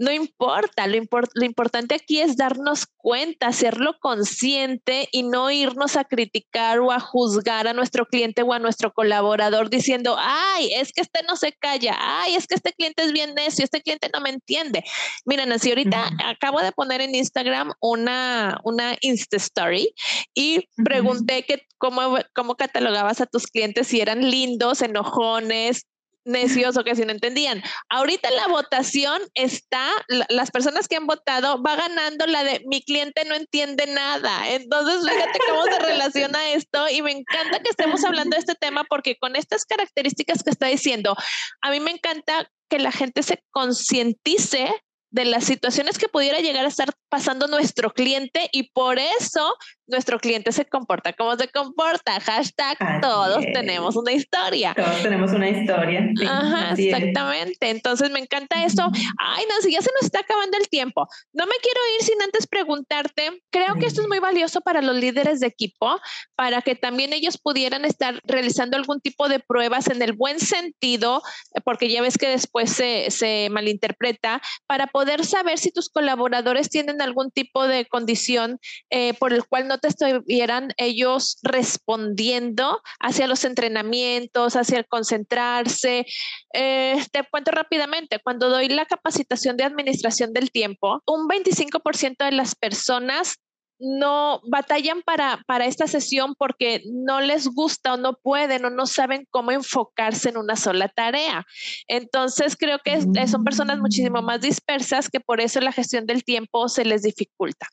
[0.00, 0.96] no importa, lo,
[1.34, 7.00] lo, importante aquí es darnos cuenta, hacerlo consciente y no irnos a criticar o a
[7.00, 11.52] juzgar a nuestro cliente o a nuestro colaborador diciendo, ay, es que este no se
[11.52, 14.82] calla, ay, es que este cliente es bien necio, este cliente no me entiende.
[15.26, 19.94] Miren, así ahorita acabo de poner en Instagram una, una Insta Story
[20.32, 25.84] y pregunté que cómo, cómo catalogabas a tus clientes, si eran lindos, enojones,
[26.24, 27.62] necios o que si no entendían.
[27.88, 29.90] Ahorita la votación está,
[30.28, 34.50] las personas que han votado va ganando la de mi cliente no entiende nada.
[34.50, 38.84] Entonces, fíjate cómo se relaciona esto y me encanta que estemos hablando de este tema
[38.84, 41.16] porque con estas características que está diciendo,
[41.62, 44.70] a mí me encanta que la gente se concientice
[45.10, 49.56] de las situaciones que pudiera llegar a estar pasando nuestro cliente y por eso
[49.90, 52.20] nuestro cliente se comporta como se comporta.
[52.20, 54.74] Hashtag todos tenemos una historia.
[54.74, 56.08] Todos tenemos una historia.
[56.28, 57.70] Ajá, exactamente.
[57.70, 58.90] Entonces me encanta eso.
[59.18, 61.06] Ay, no, si ya se nos está acabando el tiempo.
[61.32, 64.96] No me quiero ir sin antes preguntarte, creo que esto es muy valioso para los
[64.96, 66.00] líderes de equipo,
[66.34, 71.22] para que también ellos pudieran estar realizando algún tipo de pruebas en el buen sentido,
[71.64, 77.02] porque ya ves que después se, se malinterpreta, para poder saber si tus colaboradores tienen
[77.02, 78.58] algún tipo de condición
[78.90, 86.06] eh, por el cual no te estuvieran ellos respondiendo hacia los entrenamientos, hacia el concentrarse.
[86.52, 92.32] Eh, te cuento rápidamente, cuando doy la capacitación de administración del tiempo, un 25% de
[92.32, 93.36] las personas
[93.80, 98.86] no batallan para, para esta sesión porque no les gusta o no pueden o no
[98.86, 101.46] saben cómo enfocarse en una sola tarea.
[101.88, 106.68] Entonces creo que son personas muchísimo más dispersas que por eso la gestión del tiempo
[106.68, 107.66] se les dificulta.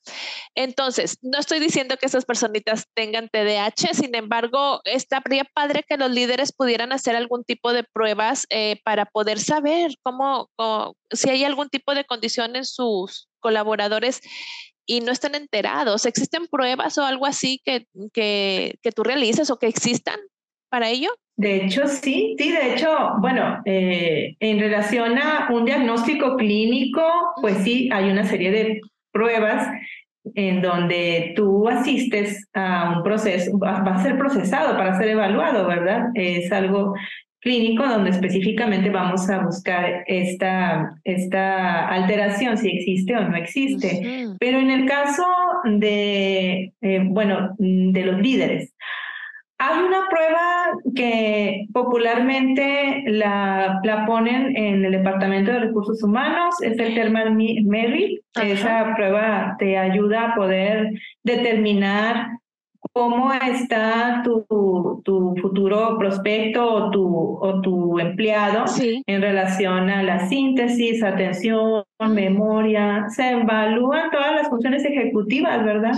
[0.56, 6.12] Entonces, no estoy diciendo que esas personitas tengan TDAH, sin embargo, estaría padre que los
[6.12, 10.50] líderes pudieran hacer algún tipo de pruebas eh, para poder saber cómo,
[11.12, 14.22] si hay algún tipo de condición en sus colaboradores
[14.88, 16.06] y no están enterados.
[16.08, 20.20] ¿Existen pruebas o algo así que, que, que tú realices o que existan
[20.70, 21.10] para ello?
[21.36, 27.04] De hecho, sí, sí, de hecho, bueno, eh, en relación a un diagnóstico clínico,
[27.42, 28.82] pues sí, hay una serie de
[29.12, 29.68] pruebas
[30.34, 36.08] en donde tú asistes a un proceso, va a ser procesado para ser evaluado, ¿verdad?
[36.16, 36.96] Es algo
[37.40, 44.28] clínico donde específicamente vamos a buscar esta, esta alteración, si existe o no existe.
[44.40, 45.26] Pero en el caso
[45.66, 48.74] de, eh, bueno, de los líderes,
[49.60, 56.78] hay una prueba que popularmente la, la ponen en el Departamento de Recursos Humanos, es
[56.78, 58.22] el Thermal Merit.
[58.40, 60.92] Esa prueba te ayuda a poder
[61.24, 62.28] determinar
[62.98, 64.44] cómo está tu,
[65.06, 68.66] tu futuro prospecto o tu, o tu empleado
[69.06, 73.06] en relación a la síntesis, atención, memoria.
[73.10, 75.92] Se evalúan todas las funciones ejecutivas, ¿verdad?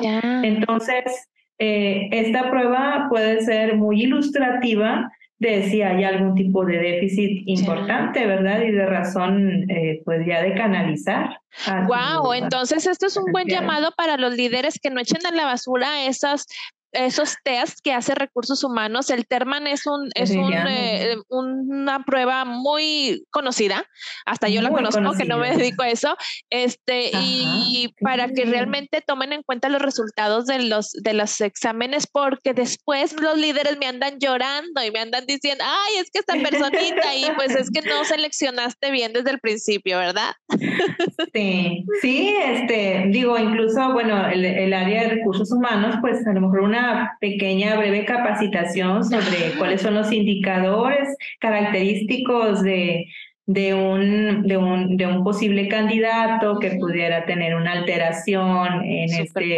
[0.44, 7.44] Entonces, eh, esta prueba puede ser muy ilustrativa de si hay algún tipo de déficit
[7.46, 8.62] importante, ¿verdad?
[8.62, 11.40] Y de razón, eh, pues ya de canalizar.
[11.88, 15.46] Wow, entonces esto es un buen llamado para los líderes que no echen a la
[15.46, 16.46] basura esas
[16.92, 19.10] esos test que hace recursos humanos.
[19.10, 23.86] El Terman es un es un, eh, una prueba muy conocida,
[24.26, 26.16] hasta yo la conozco, que no me dedico a eso,
[26.50, 32.08] este y para que realmente tomen en cuenta los resultados de los de los exámenes,
[32.08, 36.34] porque después los líderes me andan llorando y me andan diciendo, ay, es que esta
[36.34, 40.34] personita y pues es que no seleccionaste bien desde el principio, ¿verdad?
[41.34, 46.42] Sí, sí, este, digo, incluso, bueno, el, el área de recursos humanos, pues a lo
[46.42, 46.79] mejor una
[47.20, 53.06] pequeña, breve capacitación sobre cuáles son los indicadores característicos de,
[53.50, 59.58] de un, de, un, de un posible candidato que pudiera tener una alteración en, este,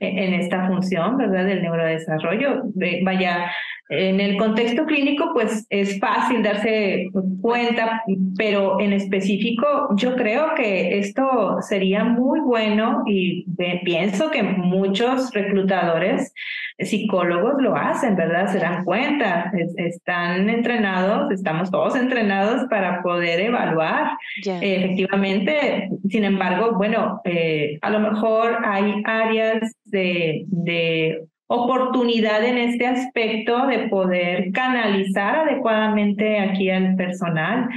[0.00, 1.44] en esta función, ¿verdad?
[1.44, 2.62] Del neurodesarrollo.
[3.02, 3.50] Vaya,
[3.90, 7.10] en el contexto clínico, pues es fácil darse
[7.42, 8.02] cuenta,
[8.38, 9.66] pero en específico
[9.96, 13.44] yo creo que esto sería muy bueno y
[13.84, 16.32] pienso que muchos reclutadores,
[16.78, 18.48] psicólogos lo hacen, ¿verdad?
[18.48, 24.12] Se dan cuenta, están entrenados, estamos todos entrenados para poder evaluar
[24.44, 25.88] efectivamente.
[26.08, 33.66] Sin embargo, bueno, eh, a lo mejor hay áreas de, de oportunidad en este aspecto
[33.66, 37.68] de poder canalizar adecuadamente aquí al personal,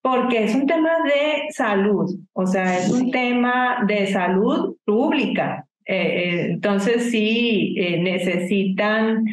[0.00, 5.66] porque es un tema de salud, o sea, es un tema de salud pública.
[5.90, 9.24] Eh, eh, entonces sí eh, necesitan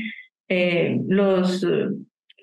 [1.08, 1.66] los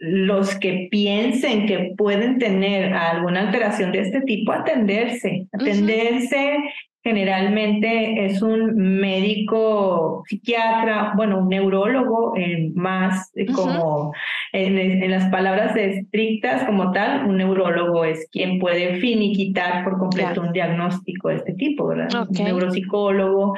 [0.00, 6.58] los que piensen que pueden tener alguna alteración de este tipo, atenderse, atenderse
[7.02, 12.34] generalmente es un médico psiquiatra, bueno, un neurólogo,
[12.74, 14.12] más como
[14.52, 20.52] en, las palabras estrictas como tal, un neurólogo es quien puede finiquitar por completo un
[20.52, 22.26] diagnóstico de este tipo, ¿verdad?
[22.28, 23.54] Un neuropsicólogo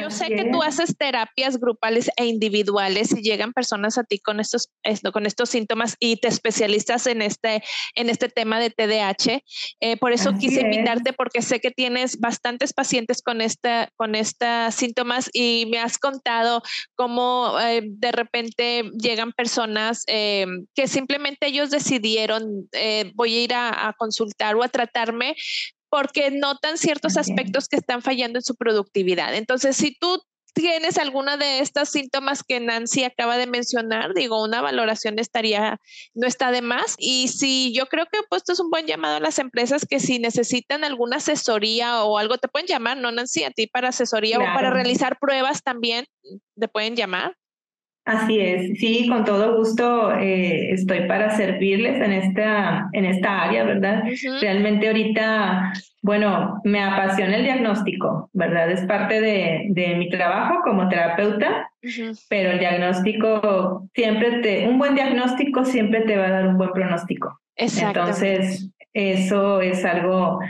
[0.00, 4.40] yo sé que tú haces terapias grupales e individuales y llegan personas a ti con
[4.40, 4.70] estos,
[5.12, 7.62] con estos síntomas y te especialistas en este,
[7.94, 9.42] en este tema de TDAH.
[9.80, 14.74] Eh, por eso quise invitarte porque sé que tienes bastantes pacientes con, esta, con estos
[14.74, 16.62] síntomas y me has contado
[16.94, 22.68] cómo eh, de repente llegan personas eh, que simplemente ellos decidieron
[23.14, 25.36] voy a ir a consultar o a tratarme
[25.94, 29.32] porque notan ciertos aspectos que están fallando en su productividad.
[29.36, 30.20] Entonces, si tú
[30.52, 35.78] tienes alguna de estos síntomas que Nancy acaba de mencionar, digo, una valoración estaría,
[36.12, 36.96] no está de más.
[36.98, 40.00] Y si yo creo que pues, esto es un buen llamado a las empresas que
[40.00, 43.44] si necesitan alguna asesoría o algo, te pueden llamar, ¿no, Nancy?
[43.44, 46.06] A ti para asesoría o para realizar pruebas también,
[46.58, 47.36] te pueden llamar.
[48.04, 53.64] Así es, sí, con todo gusto eh, estoy para servirles en esta, en esta área,
[53.64, 54.04] ¿verdad?
[54.42, 58.70] Realmente ahorita, bueno, me apasiona el diagnóstico, ¿verdad?
[58.70, 61.70] Es parte de, de mi trabajo como terapeuta,
[62.28, 66.72] pero el diagnóstico siempre te, un buen diagnóstico siempre te va a dar un buen
[66.72, 67.40] pronóstico.
[67.56, 70.40] Entonces, eso es algo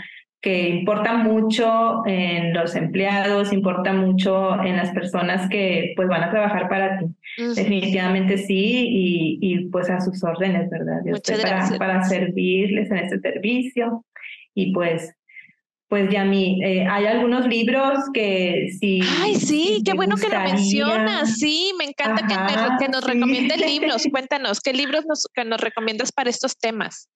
[0.45, 6.31] que importa mucho en los empleados, importa mucho en las personas que pues van a
[6.31, 7.07] trabajar para ti.
[7.39, 11.01] Definitivamente sí, y, y, pues a sus órdenes, ¿verdad?
[11.07, 14.05] Yo estoy para, para, servirles en este servicio
[14.55, 15.15] y pues
[15.89, 19.01] pues ya mí, eh, hay algunos libros que sí.
[19.23, 21.39] Ay, sí, qué bueno que lo mencionas.
[21.39, 22.27] Sí, me encanta
[22.79, 24.05] que, nos recomiendes libros.
[24.11, 27.09] Cuéntanos, ¿qué libros nos, que nos recomiendas para estos temas?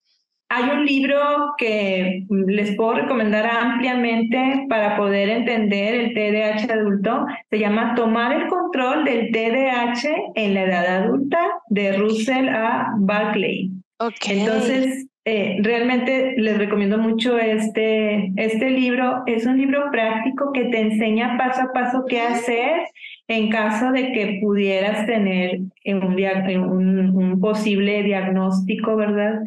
[0.51, 1.19] Hay un libro
[1.59, 7.25] que les puedo recomendar ampliamente para poder entender el TDAH adulto.
[7.51, 11.39] Se llama Tomar el control del TDAH en la edad adulta
[11.69, 12.95] de Russell A.
[12.97, 13.69] Barclay.
[13.99, 14.39] Okay.
[14.39, 19.21] Entonces, eh, realmente les recomiendo mucho este, este libro.
[19.27, 22.87] Es un libro práctico que te enseña paso a paso qué hacer
[23.27, 29.41] en caso de que pudieras tener un, un posible diagnóstico, ¿verdad?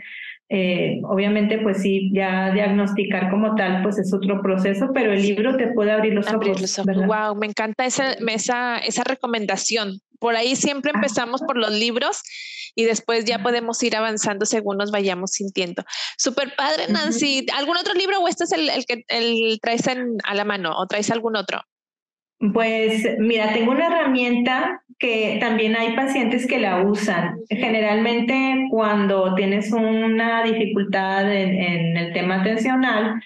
[0.55, 5.57] Eh, obviamente, pues sí, ya diagnosticar como tal, pues es otro proceso, pero el libro
[5.57, 6.79] te puede abrir los ojos.
[7.07, 10.01] Wow, me encanta esa, esa, esa recomendación.
[10.19, 10.99] Por ahí siempre ah.
[10.99, 12.21] empezamos por los libros
[12.75, 15.85] y después ya podemos ir avanzando según nos vayamos sintiendo.
[16.19, 17.47] Super padre, Nancy.
[17.57, 20.77] ¿Algún otro libro o este es el, el que el traes en, a la mano
[20.77, 21.63] o traes algún otro?
[22.53, 27.41] Pues mira, tengo una herramienta que también hay pacientes que la usan.
[27.51, 33.21] Generalmente cuando tienes una dificultad en, el tema atencional,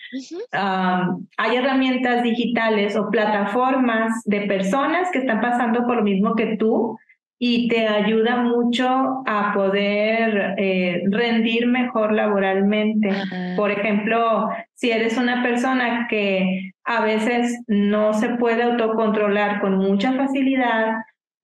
[0.52, 6.98] hay herramientas digitales o plataformas de personas que están pasando por lo mismo que tú
[7.38, 13.10] y te ayuda mucho a poder eh, rendir mejor laboralmente.
[13.54, 20.14] Por ejemplo, si eres una persona que a veces no se puede autocontrolar con mucha
[20.14, 20.94] facilidad,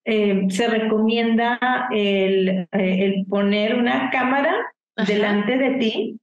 [0.04, 1.58] eh, se recomienda
[1.92, 4.54] el, eh, el, poner una cámara
[5.06, 6.18] delante de ti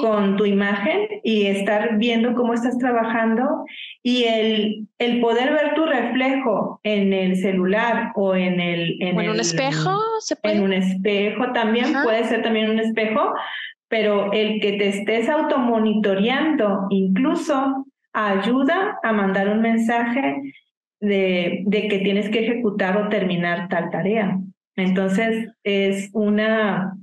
[0.00, 3.64] con tu imagen y estar viendo cómo estás trabajando
[4.02, 8.96] y el, el poder ver tu reflejo en el celular o en el...
[9.00, 10.56] En, un espejo, ¿se puede?
[10.56, 13.34] En un espejo también, puede ser también un espejo,
[13.88, 20.36] pero el que te estés automonitoreando incluso ayuda a mandar un mensaje
[21.00, 24.38] de, de que tienes que ejecutar o terminar tal tarea.
[24.76, 26.94] Entonces es una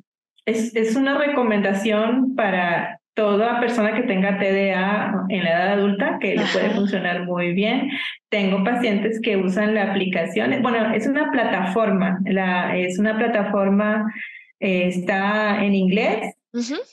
[0.46, 6.36] es, es una recomendación para toda persona que tenga TDA en la edad adulta que
[6.36, 7.90] le puede funcionar muy bien.
[8.30, 14.14] Tengo pacientes que usan la aplicación, bueno, es una plataforma, la, es una plataforma,
[14.60, 16.35] eh, está en inglés,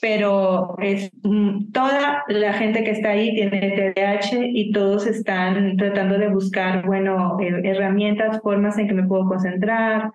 [0.01, 6.17] pero es mm, toda la gente que está ahí tiene TDAH y todos están tratando
[6.17, 10.11] de buscar, bueno, eh, herramientas, formas en que me puedo concentrar,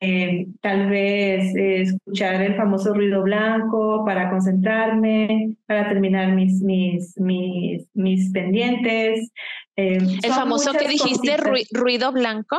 [0.00, 7.18] eh, tal vez eh, escuchar el famoso ruido blanco para concentrarme, para terminar mis, mis,
[7.18, 9.32] mis, mis pendientes.
[9.76, 11.36] Eh, el famoso que dijiste,
[11.72, 12.58] ruido blanco.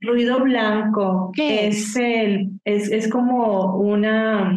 [0.00, 4.56] Ruido blanco es, el, es, es como una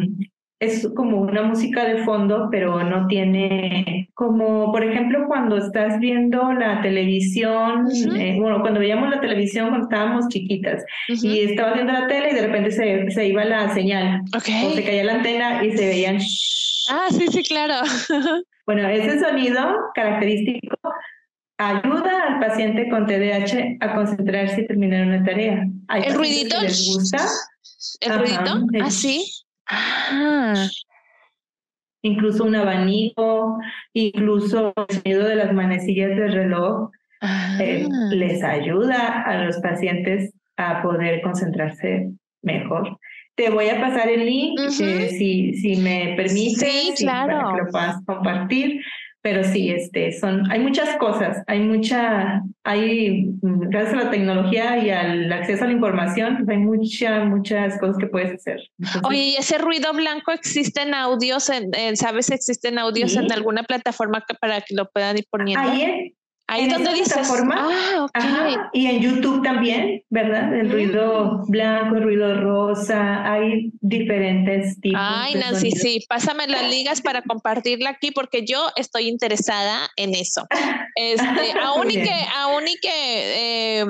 [0.64, 6.52] es como una música de fondo, pero no tiene, como por ejemplo cuando estás viendo
[6.52, 7.86] la televisión,
[8.16, 12.34] eh, bueno, cuando veíamos la televisión cuando estábamos chiquitas y estabas viendo la tele y
[12.34, 16.18] de repente se, se iba la señal o se caía la antena y se veían...
[16.90, 17.74] Ah, sí, sí, claro.
[18.66, 19.60] bueno, ese sonido
[19.94, 20.76] característico
[21.58, 25.66] ayuda al paciente con TDAH a concentrarse y terminar una tarea.
[25.94, 26.60] ¿El ruidito?
[26.60, 27.26] les gusta.
[28.00, 28.66] ¿El ruidito?
[28.82, 29.43] Ah, sí.
[29.66, 30.66] Ah.
[32.02, 33.58] Incluso un abanico,
[33.94, 36.90] incluso el sonido de las manecillas del reloj
[37.60, 38.08] eh, ah.
[38.12, 42.10] les ayuda a los pacientes a poder concentrarse
[42.42, 42.98] mejor.
[43.36, 48.04] Te voy a pasar el link, eh, si, si me permites, para que lo puedas
[48.04, 48.80] compartir
[49.24, 54.90] pero sí, este, son, hay muchas cosas, hay mucha, hay, gracias a la tecnología y
[54.90, 58.60] al acceso a la información, hay muchas, muchas cosas que puedes hacer.
[59.02, 63.62] Oye, ¿y ese ruido blanco existe en audios, en, sabes si existen audios en alguna
[63.62, 65.72] plataforma para que lo puedan ir poniendo?
[66.46, 67.30] Ahí Ahí donde dices.
[68.14, 70.54] Ah, y en YouTube también, ¿verdad?
[70.54, 71.50] El ruido mm.
[71.50, 75.00] blanco, el ruido rosa, hay diferentes tipos.
[75.02, 80.46] Ay, Nancy, sí, pásame las ligas para compartirla aquí porque yo estoy interesada en eso.
[80.96, 83.84] Este, aún y que, aún y que eh,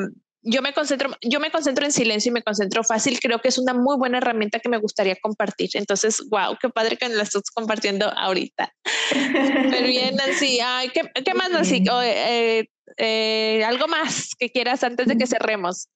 [0.45, 3.19] yo me concentro, yo me concentro en silencio y me concentro fácil.
[3.21, 5.71] Creo que es una muy buena herramienta que me gustaría compartir.
[5.75, 8.73] Entonces, wow, qué padre que la estás compartiendo ahorita.
[9.11, 10.61] Pero bien, Nancy.
[10.61, 11.83] Ay, ¿qué, qué más, Nancy?
[12.05, 12.69] Eh,
[12.99, 15.89] eh, ¿Algo más que quieras antes de que cerremos?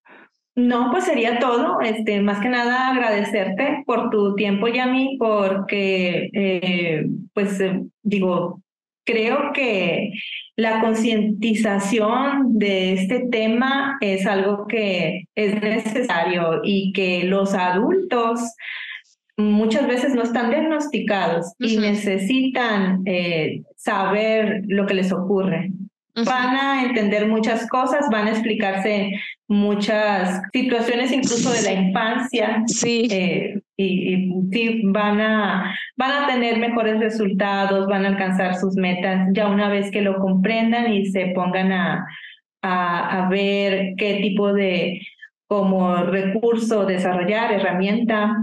[0.54, 1.80] No, pues sería todo.
[1.82, 7.58] Este, más que nada agradecerte por tu tiempo, Yami, porque, eh, pues,
[8.02, 8.60] digo,
[9.08, 10.12] creo que
[10.56, 18.40] la concientización de este tema es algo que es necesario y que los adultos
[19.38, 25.70] muchas veces no están diagnosticados y necesitan eh, saber lo que les ocurre.
[26.14, 29.12] Van a entender muchas cosas, van a explicarse
[29.46, 32.62] muchas situaciones incluso de la infancia.
[32.66, 33.06] Sí.
[33.10, 39.28] Eh, y, sí, van a, van a tener mejores resultados, van a alcanzar sus metas
[39.32, 42.04] ya una vez que lo comprendan y se pongan a,
[42.62, 45.00] a, ver qué tipo de
[45.46, 48.36] como recurso desarrollar, herramienta,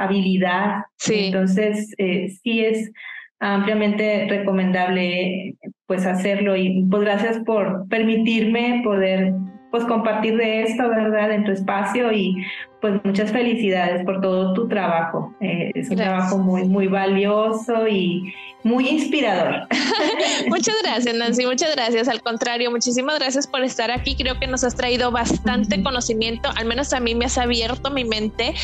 [0.00, 0.84] habilidad.
[0.96, 1.26] Sí.
[1.26, 2.90] Entonces, eh, sí es
[3.38, 5.56] ampliamente recomendable
[5.86, 9.34] pues hacerlo y pues gracias por permitirme poder
[9.72, 11.32] pues compartir de esto, ¿verdad?
[11.32, 12.36] En tu espacio y
[12.80, 15.34] pues muchas felicidades por todo tu trabajo.
[15.40, 19.68] Eh, es un trabajo muy, muy valioso y muy inspirador.
[20.48, 22.08] muchas gracias, Nancy, muchas gracias.
[22.08, 24.14] Al contrario, muchísimas gracias por estar aquí.
[24.16, 28.04] Creo que nos has traído bastante conocimiento, al menos a mí me has abierto mi
[28.04, 28.54] mente,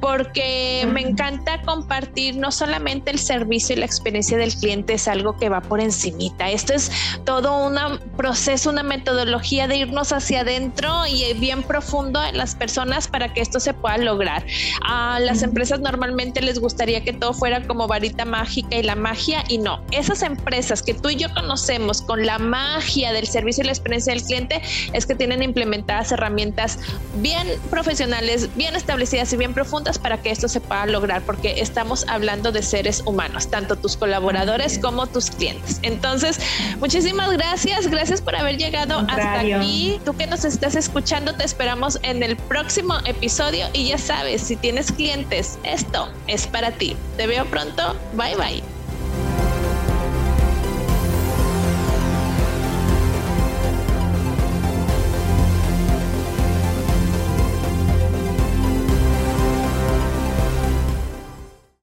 [0.00, 5.36] porque me encanta compartir no solamente el servicio y la experiencia del cliente, es algo
[5.36, 6.50] que va por encimita.
[6.50, 6.90] Esto es
[7.24, 7.74] todo un
[8.16, 13.40] proceso, una metodología de irnos hacia adentro y bien profundo en las personas para que
[13.40, 14.44] esto se pueda lograr.
[14.86, 19.43] A las empresas normalmente les gustaría que todo fuera como varita mágica y la magia
[19.48, 19.80] y no.
[19.90, 24.12] Esas empresas que tú y yo conocemos con la magia del servicio y la experiencia
[24.12, 26.78] del cliente es que tienen implementadas herramientas
[27.16, 32.06] bien profesionales, bien establecidas y bien profundas para que esto se pueda lograr porque estamos
[32.08, 35.78] hablando de seres humanos, tanto tus colaboradores como tus clientes.
[35.82, 36.38] Entonces,
[36.80, 40.00] muchísimas gracias, gracias por haber llegado hasta aquí.
[40.04, 44.56] Tú que nos estás escuchando, te esperamos en el próximo episodio y ya sabes, si
[44.56, 46.96] tienes clientes, esto es para ti.
[47.16, 47.96] Te veo pronto.
[48.14, 48.73] Bye bye.